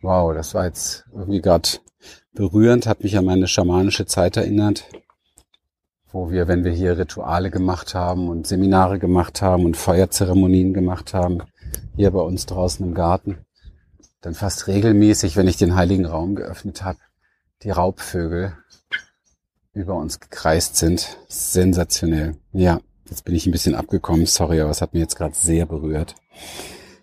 Wow, 0.00 0.34
das 0.34 0.54
war 0.54 0.64
jetzt 0.64 1.04
irgendwie 1.12 1.42
gerade 1.42 1.68
berührend, 2.32 2.86
hat 2.86 3.02
mich 3.02 3.18
an 3.18 3.26
meine 3.26 3.46
schamanische 3.46 4.06
Zeit 4.06 4.38
erinnert 4.38 4.86
wo 6.12 6.30
wir, 6.30 6.46
wenn 6.46 6.64
wir 6.64 6.72
hier 6.72 6.98
Rituale 6.98 7.50
gemacht 7.50 7.94
haben 7.94 8.28
und 8.28 8.46
Seminare 8.46 8.98
gemacht 8.98 9.42
haben 9.42 9.64
und 9.64 9.76
Feuerzeremonien 9.76 10.74
gemacht 10.74 11.14
haben, 11.14 11.42
hier 11.96 12.10
bei 12.10 12.20
uns 12.20 12.46
draußen 12.46 12.86
im 12.86 12.94
Garten, 12.94 13.38
dann 14.20 14.34
fast 14.34 14.68
regelmäßig, 14.68 15.36
wenn 15.36 15.48
ich 15.48 15.56
den 15.56 15.74
heiligen 15.74 16.06
Raum 16.06 16.34
geöffnet 16.34 16.84
habe, 16.84 16.98
die 17.62 17.70
Raubvögel 17.70 18.52
über 19.72 19.96
uns 19.96 20.20
gekreist 20.20 20.76
sind. 20.76 21.16
Sensationell. 21.28 22.36
Ja, 22.52 22.80
jetzt 23.08 23.24
bin 23.24 23.34
ich 23.34 23.46
ein 23.46 23.52
bisschen 23.52 23.74
abgekommen, 23.74 24.26
sorry, 24.26 24.60
aber 24.60 24.70
es 24.70 24.82
hat 24.82 24.92
mir 24.92 25.00
jetzt 25.00 25.16
gerade 25.16 25.34
sehr 25.34 25.66
berührt. 25.66 26.14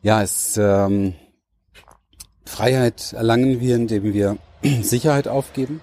Ja, 0.02 0.22
es 0.22 0.56
ähm, 0.58 1.16
Freiheit 2.46 3.14
erlangen 3.14 3.60
wir, 3.60 3.76
indem 3.76 4.14
wir 4.14 4.38
Sicherheit 4.82 5.28
aufgeben 5.28 5.82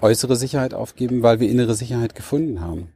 äußere 0.00 0.36
Sicherheit 0.36 0.74
aufgeben, 0.74 1.22
weil 1.22 1.40
wir 1.40 1.48
innere 1.48 1.74
Sicherheit 1.74 2.14
gefunden 2.14 2.60
haben. 2.60 2.88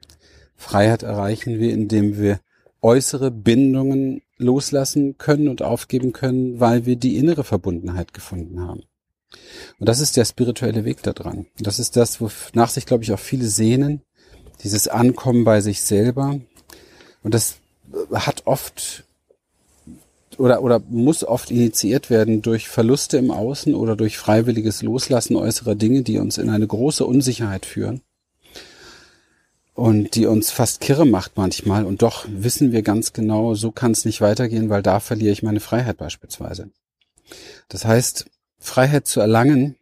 Freiheit 0.56 1.02
erreichen 1.02 1.58
wir, 1.58 1.72
indem 1.72 2.18
wir 2.18 2.40
äußere 2.82 3.30
Bindungen 3.30 4.22
loslassen 4.36 5.18
können 5.18 5.48
und 5.48 5.62
aufgeben 5.62 6.12
können, 6.12 6.60
weil 6.60 6.86
wir 6.86 6.96
die 6.96 7.16
innere 7.16 7.44
Verbundenheit 7.44 8.14
gefunden 8.14 8.60
haben. 8.60 8.82
Und 9.78 9.88
das 9.88 10.00
ist 10.00 10.16
der 10.16 10.24
spirituelle 10.24 10.84
Weg 10.84 11.02
da 11.02 11.12
dran. 11.12 11.46
Das 11.58 11.78
ist 11.78 11.96
das, 11.96 12.20
wonach 12.20 12.70
sich, 12.70 12.86
glaube 12.86 13.04
ich, 13.04 13.12
auch 13.12 13.18
viele 13.18 13.46
sehnen. 13.46 14.02
Dieses 14.62 14.88
Ankommen 14.88 15.44
bei 15.44 15.60
sich 15.60 15.82
selber. 15.82 16.40
Und 17.22 17.34
das 17.34 17.56
hat 18.12 18.46
oft 18.46 19.04
oder, 20.40 20.62
oder 20.62 20.80
muss 20.88 21.22
oft 21.22 21.50
initiiert 21.50 22.08
werden 22.08 22.40
durch 22.40 22.68
Verluste 22.68 23.18
im 23.18 23.30
Außen 23.30 23.74
oder 23.74 23.94
durch 23.94 24.16
freiwilliges 24.16 24.82
Loslassen 24.82 25.36
äußerer 25.36 25.74
Dinge, 25.74 26.02
die 26.02 26.18
uns 26.18 26.38
in 26.38 26.48
eine 26.48 26.66
große 26.66 27.04
Unsicherheit 27.04 27.66
führen 27.66 28.00
und 29.74 30.14
die 30.14 30.26
uns 30.26 30.50
fast 30.50 30.80
kirre 30.80 31.04
macht 31.04 31.36
manchmal. 31.36 31.84
Und 31.84 32.00
doch 32.00 32.26
wissen 32.28 32.72
wir 32.72 32.82
ganz 32.82 33.12
genau, 33.12 33.54
so 33.54 33.70
kann 33.70 33.92
es 33.92 34.06
nicht 34.06 34.22
weitergehen, 34.22 34.70
weil 34.70 34.82
da 34.82 34.98
verliere 34.98 35.32
ich 35.32 35.42
meine 35.42 35.60
Freiheit 35.60 35.98
beispielsweise. 35.98 36.70
Das 37.68 37.84
heißt, 37.84 38.24
Freiheit 38.58 39.06
zu 39.06 39.20
erlangen 39.20 39.76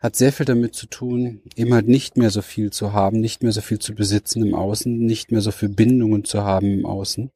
hat 0.00 0.16
sehr 0.16 0.32
viel 0.32 0.46
damit 0.46 0.74
zu 0.74 0.86
tun, 0.86 1.42
eben 1.54 1.72
halt 1.72 1.86
nicht 1.86 2.16
mehr 2.16 2.30
so 2.30 2.42
viel 2.42 2.72
zu 2.72 2.92
haben, 2.92 3.20
nicht 3.20 3.44
mehr 3.44 3.52
so 3.52 3.60
viel 3.60 3.78
zu 3.78 3.94
besitzen 3.94 4.44
im 4.44 4.54
Außen, 4.54 4.98
nicht 4.98 5.30
mehr 5.30 5.40
so 5.40 5.52
viel 5.52 5.68
Bindungen 5.68 6.24
zu 6.24 6.42
haben 6.42 6.80
im 6.80 6.86
Außen 6.86 7.30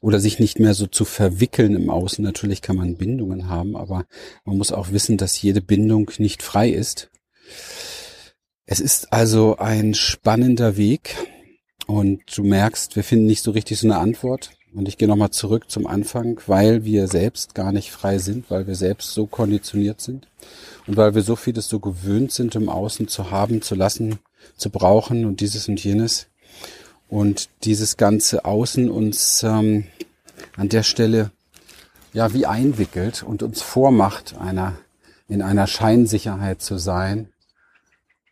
oder 0.00 0.20
sich 0.20 0.38
nicht 0.38 0.58
mehr 0.58 0.74
so 0.74 0.86
zu 0.86 1.04
verwickeln 1.04 1.74
im 1.74 1.90
Außen. 1.90 2.22
Natürlich 2.24 2.62
kann 2.62 2.76
man 2.76 2.96
Bindungen 2.96 3.48
haben, 3.48 3.76
aber 3.76 4.06
man 4.44 4.58
muss 4.58 4.72
auch 4.72 4.90
wissen, 4.92 5.16
dass 5.16 5.40
jede 5.40 5.60
Bindung 5.60 6.10
nicht 6.18 6.42
frei 6.42 6.70
ist. 6.70 7.10
Es 8.66 8.80
ist 8.80 9.12
also 9.12 9.56
ein 9.58 9.94
spannender 9.94 10.76
Weg 10.76 11.16
und 11.86 12.22
du 12.36 12.42
merkst, 12.42 12.96
wir 12.96 13.04
finden 13.04 13.26
nicht 13.26 13.42
so 13.42 13.52
richtig 13.52 13.78
so 13.78 13.86
eine 13.86 13.98
Antwort. 13.98 14.50
Und 14.74 14.88
ich 14.88 14.98
gehe 14.98 15.08
nochmal 15.08 15.30
zurück 15.30 15.70
zum 15.70 15.86
Anfang, 15.86 16.38
weil 16.46 16.84
wir 16.84 17.08
selbst 17.08 17.54
gar 17.54 17.72
nicht 17.72 17.90
frei 17.90 18.18
sind, 18.18 18.50
weil 18.50 18.66
wir 18.66 18.74
selbst 18.74 19.14
so 19.14 19.26
konditioniert 19.26 20.02
sind 20.02 20.28
und 20.86 20.98
weil 20.98 21.14
wir 21.14 21.22
so 21.22 21.34
vieles 21.34 21.68
so 21.68 21.80
gewöhnt 21.80 22.30
sind, 22.30 22.54
im 22.56 22.68
Außen 22.68 23.08
zu 23.08 23.30
haben, 23.30 23.62
zu 23.62 23.74
lassen, 23.74 24.18
zu 24.56 24.68
brauchen 24.68 25.24
und 25.24 25.40
dieses 25.40 25.68
und 25.68 25.82
jenes 25.82 26.26
und 27.08 27.48
dieses 27.64 27.96
ganze 27.96 28.44
Außen 28.44 28.90
uns 28.90 29.42
ähm, 29.42 29.86
an 30.56 30.68
der 30.68 30.82
Stelle 30.82 31.30
ja 32.12 32.32
wie 32.32 32.46
einwickelt 32.46 33.22
und 33.22 33.42
uns 33.42 33.62
vormacht, 33.62 34.36
einer 34.38 34.74
in 35.28 35.42
einer 35.42 35.66
Scheinsicherheit 35.66 36.62
zu 36.62 36.78
sein 36.78 37.28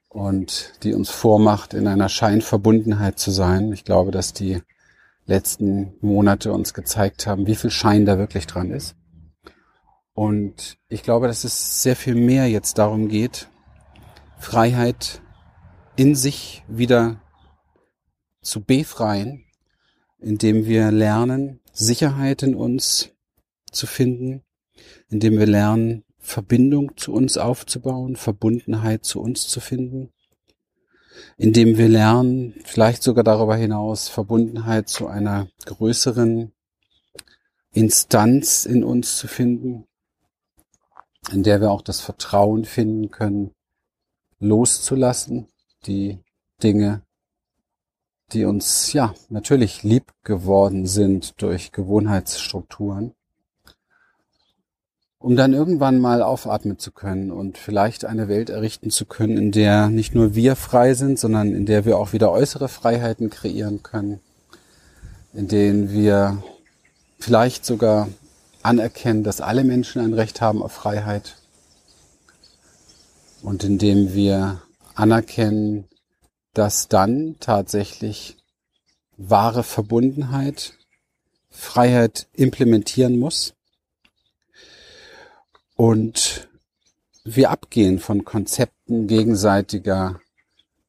und 0.08 0.72
die 0.82 0.94
uns 0.94 1.10
vormacht, 1.10 1.74
in 1.74 1.88
einer 1.88 2.08
Scheinverbundenheit 2.08 3.18
zu 3.18 3.30
sein. 3.30 3.72
Ich 3.72 3.84
glaube, 3.84 4.12
dass 4.12 4.32
die 4.32 4.62
letzten 5.26 5.94
Monate 6.00 6.52
uns 6.52 6.72
gezeigt 6.72 7.26
haben, 7.26 7.46
wie 7.46 7.56
viel 7.56 7.70
Schein 7.70 8.06
da 8.06 8.16
wirklich 8.18 8.46
dran 8.46 8.70
ist. 8.70 8.94
Und 10.12 10.76
ich 10.88 11.02
glaube, 11.02 11.26
dass 11.26 11.42
es 11.42 11.82
sehr 11.82 11.96
viel 11.96 12.14
mehr 12.14 12.48
jetzt 12.48 12.78
darum 12.78 13.08
geht, 13.08 13.48
Freiheit 14.38 15.20
in 15.96 16.14
sich 16.14 16.62
wieder 16.68 17.20
zu 18.44 18.62
befreien, 18.62 19.44
indem 20.18 20.66
wir 20.66 20.90
lernen, 20.90 21.60
Sicherheit 21.72 22.42
in 22.42 22.54
uns 22.54 23.10
zu 23.70 23.86
finden, 23.86 24.42
indem 25.08 25.38
wir 25.38 25.46
lernen, 25.46 26.04
Verbindung 26.18 26.96
zu 26.96 27.12
uns 27.12 27.36
aufzubauen, 27.36 28.16
Verbundenheit 28.16 29.04
zu 29.04 29.20
uns 29.20 29.46
zu 29.46 29.60
finden, 29.60 30.10
indem 31.36 31.76
wir 31.76 31.88
lernen, 31.88 32.54
vielleicht 32.64 33.02
sogar 33.02 33.24
darüber 33.24 33.56
hinaus 33.56 34.08
Verbundenheit 34.08 34.88
zu 34.88 35.06
einer 35.06 35.48
größeren 35.66 36.52
Instanz 37.72 38.64
in 38.64 38.84
uns 38.84 39.18
zu 39.18 39.28
finden, 39.28 39.86
in 41.32 41.42
der 41.42 41.60
wir 41.60 41.70
auch 41.70 41.82
das 41.82 42.00
Vertrauen 42.00 42.64
finden 42.64 43.10
können, 43.10 43.52
loszulassen, 44.38 45.48
die 45.86 46.20
Dinge, 46.62 47.03
die 48.32 48.44
uns 48.44 48.92
ja 48.92 49.14
natürlich 49.28 49.82
lieb 49.82 50.12
geworden 50.24 50.86
sind 50.86 51.40
durch 51.42 51.72
Gewohnheitsstrukturen, 51.72 53.14
um 55.18 55.36
dann 55.36 55.52
irgendwann 55.52 56.00
mal 56.00 56.22
aufatmen 56.22 56.78
zu 56.78 56.90
können 56.90 57.30
und 57.30 57.58
vielleicht 57.58 58.04
eine 58.04 58.28
Welt 58.28 58.50
errichten 58.50 58.90
zu 58.90 59.06
können, 59.06 59.36
in 59.36 59.52
der 59.52 59.88
nicht 59.88 60.14
nur 60.14 60.34
wir 60.34 60.56
frei 60.56 60.94
sind, 60.94 61.18
sondern 61.18 61.54
in 61.54 61.66
der 61.66 61.84
wir 61.84 61.98
auch 61.98 62.12
wieder 62.12 62.32
äußere 62.32 62.68
Freiheiten 62.68 63.30
kreieren 63.30 63.82
können, 63.82 64.20
in 65.32 65.48
denen 65.48 65.90
wir 65.92 66.42
vielleicht 67.18 67.64
sogar 67.64 68.08
anerkennen, 68.62 69.24
dass 69.24 69.40
alle 69.40 69.64
Menschen 69.64 70.02
ein 70.02 70.14
Recht 70.14 70.40
haben 70.40 70.62
auf 70.62 70.72
Freiheit 70.72 71.36
und 73.42 73.62
indem 73.62 74.14
wir 74.14 74.62
anerkennen, 74.94 75.84
dass 76.54 76.88
dann 76.88 77.36
tatsächlich 77.40 78.36
wahre 79.16 79.62
Verbundenheit 79.62 80.78
Freiheit 81.50 82.26
implementieren 82.32 83.18
muss 83.18 83.54
und 85.76 86.48
wir 87.24 87.50
abgehen 87.50 87.98
von 88.00 88.24
Konzepten 88.24 89.06
gegenseitiger 89.06 90.20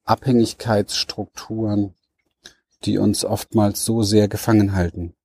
Abhängigkeitsstrukturen, 0.03 1.93
die 2.83 2.97
uns 2.97 3.23
oftmals 3.23 3.85
so 3.85 4.03
sehr 4.03 4.27
gefangen 4.27 4.73
halten. 4.73 5.15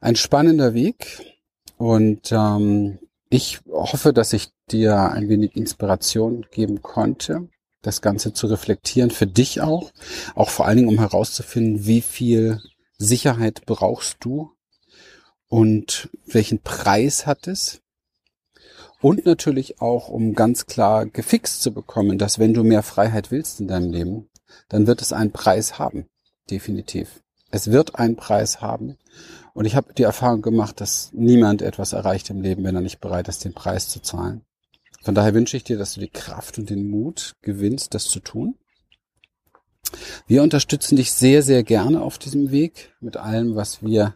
Ein 0.00 0.16
spannender 0.16 0.74
Weg 0.74 1.38
und 1.76 2.32
ähm, 2.32 2.98
ich 3.30 3.60
hoffe, 3.70 4.12
dass 4.12 4.32
ich 4.32 4.50
dir 4.70 5.10
ein 5.10 5.28
wenig 5.28 5.56
Inspiration 5.56 6.46
geben 6.50 6.82
konnte, 6.82 7.48
das 7.82 8.00
Ganze 8.00 8.32
zu 8.32 8.46
reflektieren, 8.46 9.10
für 9.10 9.26
dich 9.26 9.60
auch, 9.60 9.92
auch 10.34 10.48
vor 10.48 10.66
allen 10.66 10.78
Dingen, 10.78 10.88
um 10.88 10.98
herauszufinden, 10.98 11.86
wie 11.86 12.00
viel 12.00 12.60
Sicherheit 12.96 13.62
brauchst 13.66 14.18
du 14.20 14.52
und 15.48 16.08
welchen 16.24 16.60
Preis 16.62 17.26
hat 17.26 17.48
es. 17.48 17.80
Und 19.00 19.26
natürlich 19.26 19.80
auch, 19.80 20.08
um 20.08 20.34
ganz 20.34 20.66
klar 20.66 21.06
gefixt 21.06 21.60
zu 21.60 21.72
bekommen, 21.72 22.18
dass 22.18 22.38
wenn 22.38 22.54
du 22.54 22.62
mehr 22.62 22.84
Freiheit 22.84 23.32
willst 23.32 23.60
in 23.60 23.66
deinem 23.66 23.90
Leben, 23.90 24.30
dann 24.68 24.86
wird 24.86 25.02
es 25.02 25.12
einen 25.12 25.32
Preis 25.32 25.78
haben. 25.78 26.06
Definitiv. 26.48 27.22
Es 27.50 27.70
wird 27.70 27.96
einen 27.96 28.16
Preis 28.16 28.60
haben. 28.60 28.96
Und 29.54 29.66
ich 29.66 29.74
habe 29.74 29.92
die 29.92 30.04
Erfahrung 30.04 30.40
gemacht, 30.40 30.80
dass 30.80 31.10
niemand 31.12 31.62
etwas 31.62 31.92
erreicht 31.92 32.30
im 32.30 32.40
Leben, 32.40 32.64
wenn 32.64 32.76
er 32.76 32.80
nicht 32.80 33.00
bereit 33.00 33.28
ist, 33.28 33.44
den 33.44 33.52
Preis 33.52 33.88
zu 33.88 34.00
zahlen. 34.00 34.44
Von 35.02 35.14
daher 35.14 35.34
wünsche 35.34 35.56
ich 35.56 35.64
dir, 35.64 35.76
dass 35.76 35.94
du 35.94 36.00
die 36.00 36.08
Kraft 36.08 36.58
und 36.58 36.70
den 36.70 36.88
Mut 36.88 37.34
gewinnst, 37.42 37.94
das 37.94 38.04
zu 38.04 38.20
tun. 38.20 38.54
Wir 40.26 40.42
unterstützen 40.42 40.96
dich 40.96 41.12
sehr, 41.12 41.42
sehr 41.42 41.64
gerne 41.64 42.00
auf 42.00 42.18
diesem 42.18 42.52
Weg 42.52 42.94
mit 43.00 43.16
allem, 43.16 43.56
was 43.56 43.82
wir, 43.82 44.14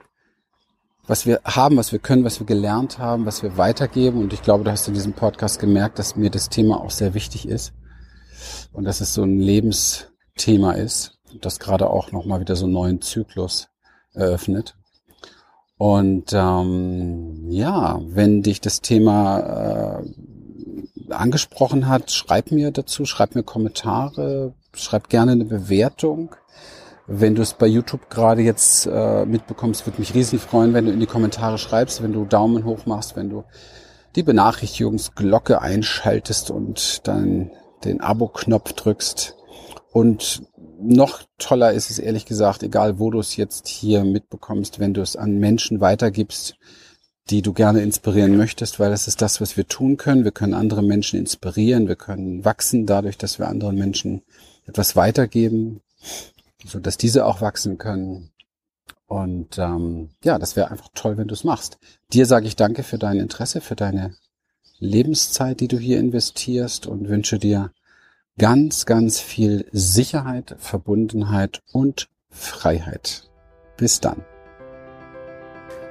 was 1.06 1.26
wir 1.26 1.40
haben, 1.44 1.76
was 1.76 1.90
wir 1.90 1.98
können, 1.98 2.24
was 2.24 2.40
wir 2.40 2.46
gelernt 2.46 2.98
haben, 2.98 3.26
was 3.26 3.42
wir 3.42 3.56
weitergeben. 3.56 4.20
Und 4.20 4.32
ich 4.32 4.42
glaube, 4.42 4.62
du 4.62 4.70
hast 4.70 4.86
in 4.86 4.94
diesem 4.94 5.12
Podcast 5.12 5.58
gemerkt, 5.58 5.98
dass 5.98 6.16
mir 6.16 6.30
das 6.30 6.48
Thema 6.48 6.80
auch 6.80 6.90
sehr 6.90 7.14
wichtig 7.14 7.48
ist 7.48 7.72
und 8.72 8.84
dass 8.84 9.00
es 9.00 9.12
so 9.12 9.24
ein 9.24 9.38
Lebensthema 9.38 10.72
ist, 10.72 11.18
das 11.40 11.58
gerade 11.58 11.90
auch 11.90 12.12
nochmal 12.12 12.40
wieder 12.40 12.54
so 12.54 12.64
einen 12.64 12.74
neuen 12.74 13.02
Zyklus 13.02 13.68
eröffnet. 14.14 14.76
Und 15.78 16.32
ähm, 16.32 17.50
ja, 17.50 18.00
wenn 18.06 18.42
dich 18.42 18.60
das 18.60 18.80
Thema 18.80 20.00
äh, 20.00 20.04
angesprochen 21.10 21.88
hat, 21.88 22.10
schreib 22.10 22.50
mir 22.50 22.70
dazu, 22.70 23.04
schreib 23.04 23.34
mir 23.34 23.42
Kommentare, 23.42 24.54
schreib 24.74 25.08
gerne 25.08 25.32
eine 25.32 25.44
Bewertung. 25.44 26.34
Wenn 27.06 27.34
du 27.34 27.42
es 27.42 27.54
bei 27.54 27.66
YouTube 27.66 28.10
gerade 28.10 28.42
jetzt 28.42 28.86
äh, 28.86 29.24
mitbekommst, 29.24 29.86
würde 29.86 30.00
mich 30.00 30.14
riesig 30.14 30.40
freuen, 30.40 30.74
wenn 30.74 30.86
du 30.86 30.92
in 30.92 31.00
die 31.00 31.06
Kommentare 31.06 31.58
schreibst, 31.58 32.02
wenn 32.02 32.12
du 32.12 32.24
Daumen 32.24 32.64
hoch 32.64 32.86
machst, 32.86 33.14
wenn 33.14 33.30
du 33.30 33.44
die 34.16 34.22
Benachrichtigungsglocke 34.22 35.60
einschaltest 35.60 36.50
und 36.50 37.06
dann 37.06 37.50
den 37.84 38.00
Abo-Knopf 38.00 38.72
drückst. 38.72 39.36
Und 39.92 40.42
noch 40.80 41.22
toller 41.38 41.72
ist 41.72 41.90
es 41.90 41.98
ehrlich 41.98 42.26
gesagt, 42.26 42.62
egal 42.62 42.98
wo 42.98 43.10
du 43.10 43.18
es 43.18 43.36
jetzt 43.36 43.68
hier 43.68 44.04
mitbekommst, 44.04 44.80
wenn 44.80 44.94
du 44.94 45.00
es 45.00 45.16
an 45.16 45.38
Menschen 45.38 45.80
weitergibst, 45.80 46.56
die 47.30 47.42
du 47.42 47.52
gerne 47.52 47.82
inspirieren 47.82 48.36
möchtest, 48.36 48.78
weil 48.78 48.90
das 48.90 49.08
ist 49.08 49.20
das, 49.20 49.40
was 49.40 49.56
wir 49.56 49.66
tun 49.66 49.96
können. 49.96 50.24
Wir 50.24 50.32
können 50.32 50.54
andere 50.54 50.82
Menschen 50.82 51.18
inspirieren, 51.18 51.88
wir 51.88 51.96
können 51.96 52.44
wachsen 52.44 52.86
dadurch, 52.86 53.18
dass 53.18 53.38
wir 53.38 53.48
anderen 53.48 53.76
Menschen 53.76 54.22
etwas 54.66 54.96
weitergeben, 54.96 55.80
so 56.64 56.78
dass 56.78 56.96
diese 56.96 57.26
auch 57.26 57.40
wachsen 57.40 57.78
können. 57.78 58.30
Und 59.06 59.58
ähm, 59.58 60.10
ja, 60.24 60.38
das 60.38 60.56
wäre 60.56 60.70
einfach 60.70 60.88
toll, 60.94 61.16
wenn 61.16 61.28
du 61.28 61.34
es 61.34 61.44
machst. 61.44 61.78
Dir 62.12 62.26
sage 62.26 62.46
ich 62.46 62.56
danke 62.56 62.82
für 62.82 62.98
dein 62.98 63.18
Interesse, 63.18 63.60
für 63.60 63.76
deine 63.76 64.16
Lebenszeit, 64.78 65.60
die 65.60 65.68
du 65.68 65.78
hier 65.78 65.98
investierst 65.98 66.86
und 66.86 67.08
wünsche 67.08 67.38
dir 67.38 67.72
ganz, 68.38 68.84
ganz 68.84 69.20
viel 69.20 69.66
Sicherheit, 69.72 70.56
Verbundenheit 70.58 71.62
und 71.72 72.08
Freiheit. 72.30 73.30
Bis 73.76 74.00
dann. 74.00 74.35